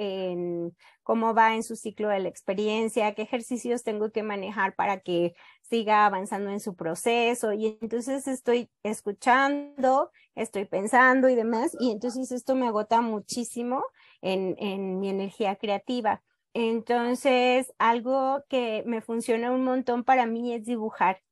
[1.03, 5.35] cómo va en su ciclo de la experiencia, qué ejercicios tengo que manejar para que
[5.63, 7.55] siga avanzando en su proceso.
[7.55, 13.83] Y entonces estoy escuchando, estoy pensando y demás, y entonces esto me agota muchísimo
[14.21, 16.23] en mi energía creativa.
[16.53, 21.23] Entonces, algo que me funciona un montón para mí es dibujar.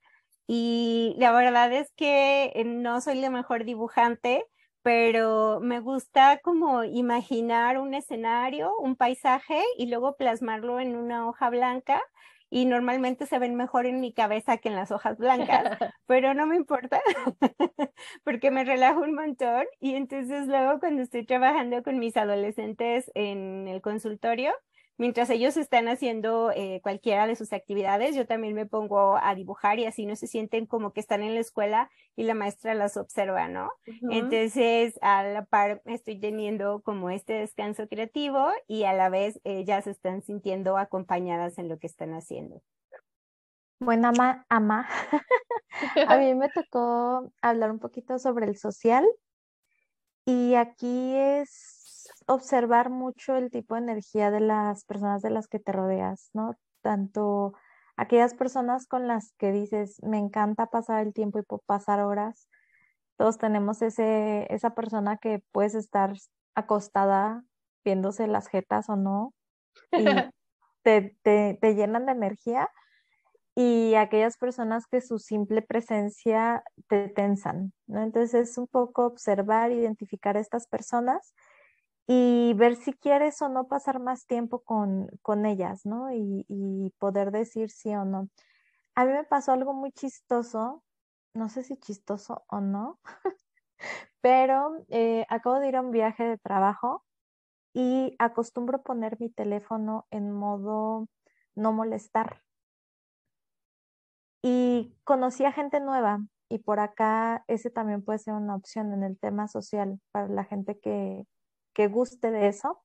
[0.47, 4.45] Y la verdad es que eh, no soy la mejor dibujante,
[4.83, 11.51] pero me gusta como imaginar un escenario, un paisaje y luego plasmarlo en una hoja
[11.51, 12.01] blanca
[12.49, 15.65] y normalmente se ven mejor en mi cabeza que en las hojas blancas,
[16.07, 17.01] pero no me importa
[18.25, 23.67] porque me relajo un montón y entonces luego cuando estoy trabajando con mis adolescentes en
[23.67, 24.53] el consultorio,
[24.99, 29.79] mientras ellos están haciendo eh, cualquiera de sus actividades, yo también me pongo a dibujar
[29.79, 32.97] y así no se sienten como que están en la escuela y la maestra las
[32.97, 33.71] observa, ¿no?
[34.11, 39.85] Entonces, a la par estoy teniendo como este descanso creativo y a la vez ellas
[39.85, 42.63] se están sintiendo acompañadas en lo que están haciendo.
[43.79, 44.89] Bueno, ama, ama.
[46.09, 49.05] a mí me tocó hablar un poquito sobre el social
[50.25, 51.76] y aquí es
[52.27, 56.57] observar mucho el tipo de energía de las personas de las que te rodeas, ¿no?
[56.83, 57.55] Tanto
[57.97, 62.49] aquellas personas con las que dices, me encanta pasar el tiempo y pasar horas.
[63.17, 66.15] Todos tenemos ese, esa persona que puedes estar
[66.55, 67.45] acostada
[67.85, 69.33] viéndose las jetas o no,
[69.93, 70.05] y
[70.83, 72.71] te, te, te llenan de energía.
[73.59, 78.03] Y aquellas personas que su simple presencia te tensan, ¿no?
[78.03, 81.33] Entonces es un poco observar, identificar a estas personas
[82.07, 86.13] y ver si quieres o no pasar más tiempo con, con ellas, ¿no?
[86.13, 88.29] Y, poder decir sí o no.
[88.95, 90.85] A mí me pasó algo muy chistoso,
[91.35, 93.01] no sé si chistoso o no,
[94.21, 97.05] pero eh, acabo de ir a un viaje de trabajo
[97.75, 101.09] y acostumbro poner mi teléfono en modo
[101.57, 102.43] no molestar.
[104.43, 109.03] Y conocí a gente nueva y por acá ese también puede ser una opción en
[109.03, 111.27] el tema social para la gente que,
[111.77, 112.83] que guste de eso.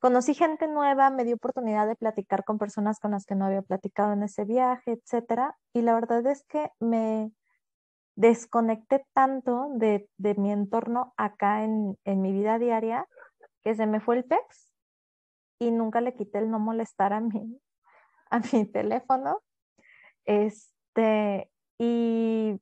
[0.00, 3.62] Conocí gente nueva, me dio oportunidad de platicar con personas con las que no había
[3.62, 5.56] platicado en ese viaje, etcétera.
[5.72, 7.30] Y la verdad es que me,
[8.16, 13.06] desconecté tanto de, mi entorno acá en, en, mi vida diaria
[13.62, 14.70] que se me fue el PEX
[15.58, 17.60] y nunca le quité el no molestar a mi,
[18.30, 19.42] a mi teléfono.
[20.24, 22.60] Este, y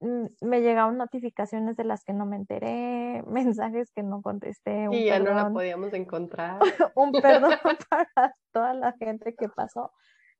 [0.00, 4.88] me llegaron notificaciones de las que no me enteré, mensajes que no contesté.
[4.92, 6.60] y ya no la podíamos encontrar.
[6.94, 7.52] un perdón
[7.90, 9.92] para toda la gente que pasó.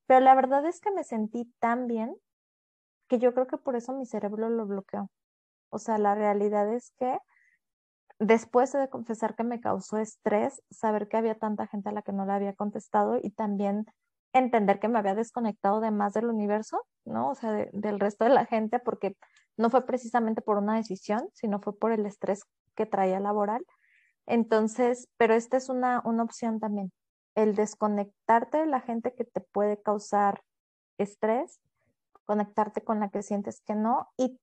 [0.05, 2.15] Pero la verdad es que me sentí tan bien
[3.09, 5.09] que yo creo que por eso mi cerebro lo bloqueó.
[5.69, 7.17] O sea, la realidad es que
[8.19, 12.13] después de confesar que me causó estrés saber que había tanta gente a la que
[12.13, 13.85] no le había contestado y también
[14.33, 17.29] entender que me había desconectado de más del universo, ¿no?
[17.31, 19.15] O sea, del resto de la gente, porque
[19.57, 22.43] no fue precisamente por una decisión, sino fue por el estrés
[22.75, 23.65] que traía laboral.
[24.25, 26.91] Entonces, pero esta es una, una opción también,
[27.35, 30.41] el desconectarte de la gente que te puede causar
[30.97, 31.59] estrés,
[32.25, 34.39] conectarte con la que sientes que no y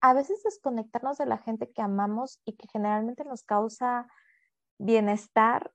[0.00, 4.06] a veces desconectarnos de la gente que amamos y que generalmente nos causa
[4.78, 5.72] bienestar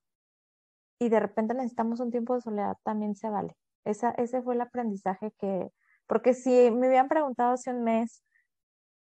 [0.99, 3.55] y de repente necesitamos un tiempo de soledad, también se vale.
[3.85, 5.71] Esa, ese fue el aprendizaje que,
[6.05, 8.23] porque si me hubieran preguntado hace un mes,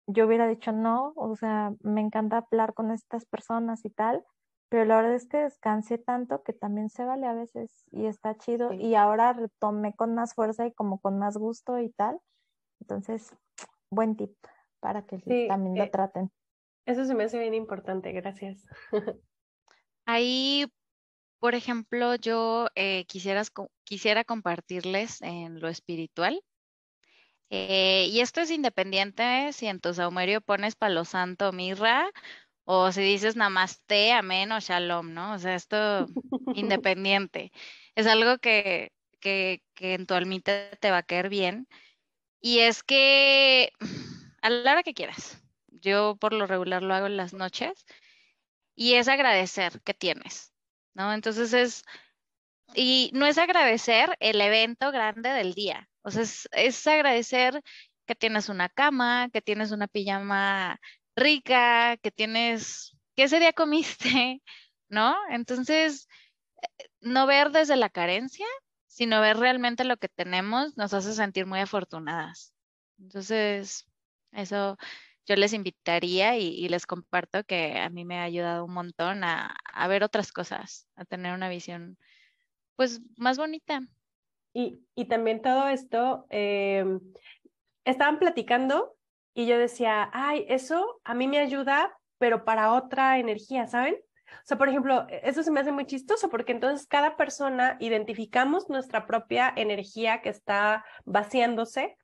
[0.07, 4.25] yo hubiera dicho no, o sea, me encanta hablar con estas personas y tal,
[4.69, 8.37] pero la verdad es que descansé tanto que también se vale a veces y está
[8.37, 12.19] chido y ahora retomé con más fuerza y como con más gusto y tal.
[12.81, 13.35] Entonces,
[13.91, 14.35] buen tip
[14.79, 15.17] para que
[15.47, 16.31] también lo eh, traten.
[16.85, 18.65] Eso se me hace bien importante, gracias.
[20.05, 20.65] Ahí,
[21.39, 26.41] por ejemplo, yo eh, quisiera compartirles en lo espiritual.
[27.49, 32.09] Eh, y esto es independiente si en tu saumerio pones palo santo mirra
[32.65, 35.33] o si dices namaste, amén o shalom, ¿no?
[35.33, 36.07] O sea, esto
[36.53, 37.51] independiente.
[37.95, 38.91] Es algo que,
[39.21, 41.67] que, que en tu almita te va a caer bien.
[42.41, 43.71] Y es que
[44.41, 45.43] a la hora que quieras.
[45.67, 47.85] Yo por lo regular lo hago en las noches.
[48.75, 50.53] Y es agradecer que tienes,
[50.93, 51.13] ¿no?
[51.13, 51.83] Entonces es,
[52.73, 57.61] y no es agradecer el evento grande del día, o sea, es, agradecer
[58.05, 60.79] que tienes una cama, que tienes una pijama
[61.15, 64.41] rica, que tienes, que ese día comiste,
[64.89, 65.15] ¿no?
[65.29, 66.07] Entonces,
[67.01, 68.45] no ver desde la carencia,
[68.87, 72.53] sino ver realmente lo que tenemos nos hace sentir muy afortunadas.
[72.99, 73.85] Entonces,
[74.31, 74.77] eso
[75.25, 79.87] yo les invitaría y, les comparto que a mí me ha ayudado un montón a
[79.89, 81.97] ver otras cosas, a tener una visión
[82.77, 83.81] pues más bonita.
[84.53, 86.99] Y, también todo esto, em,
[87.85, 88.95] estaban platicando
[89.33, 93.95] y yo decía, ay, eso a mí me ayuda, pero para otra energía, ¿saben?
[93.95, 97.77] O sea, por ejemplo, e, eso se me hace muy chistoso porque entonces cada persona
[97.79, 101.97] identificamos nuestra propia energía que está vaciándose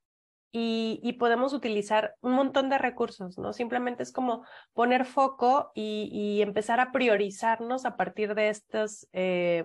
[0.51, 3.53] y, podemos utilizar un montón de recursos, ¿no?
[3.53, 9.63] Simplemente es como poner foco y, empezar a priorizarnos a partir de estos, eh,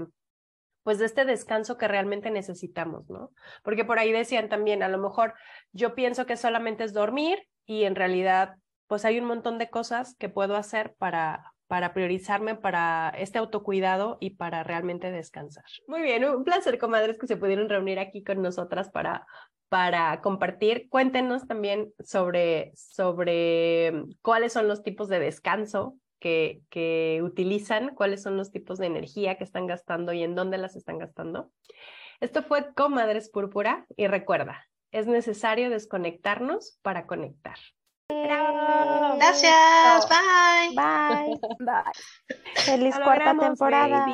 [0.89, 3.31] pues de este descanso que realmente necesitamos, ¿no?
[3.63, 5.35] Porque por ahí decían también, a lo mejor
[5.71, 8.55] yo pienso que solamente es dormir y en realidad
[8.87, 14.17] pues hay un montón de cosas que puedo hacer para, para priorizarme para este autocuidado
[14.19, 15.65] y para realmente descansar.
[15.89, 19.27] Muy bien, un placer, comadres, que se pudieron reunir aquí con nosotras para,
[19.69, 20.89] para compartir.
[20.89, 23.93] Cuéntenos también sobre, sobre
[24.23, 29.37] cuáles son los tipos de descanso que, que utilizan, cuáles son los tipos de energía
[29.37, 31.51] que están gastando y en dónde las están gastando.
[32.21, 37.59] Esto fue Comadres Púrpura y recuerda, es necesario desconectarnos para conectar.
[39.19, 40.75] Gracias, bye.
[40.75, 41.39] Bye.
[41.61, 41.93] Bye.
[42.65, 44.07] Feliz cuarta temporada.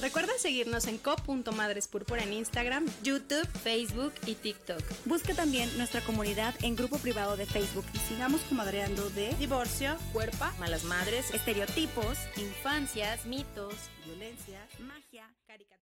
[0.00, 4.82] Recuerda seguirnos en co.madrespúrpura en Instagram, YouTube, Facebook y TikTok.
[5.06, 10.44] Busca también nuestra comunidad en grupo privado de Facebook y sigamos comadreando de divorcio, cuerpo,
[10.58, 13.74] malas madres, estereotipos, infancias, mitos,
[14.04, 15.66] violencia, magia, caricatura.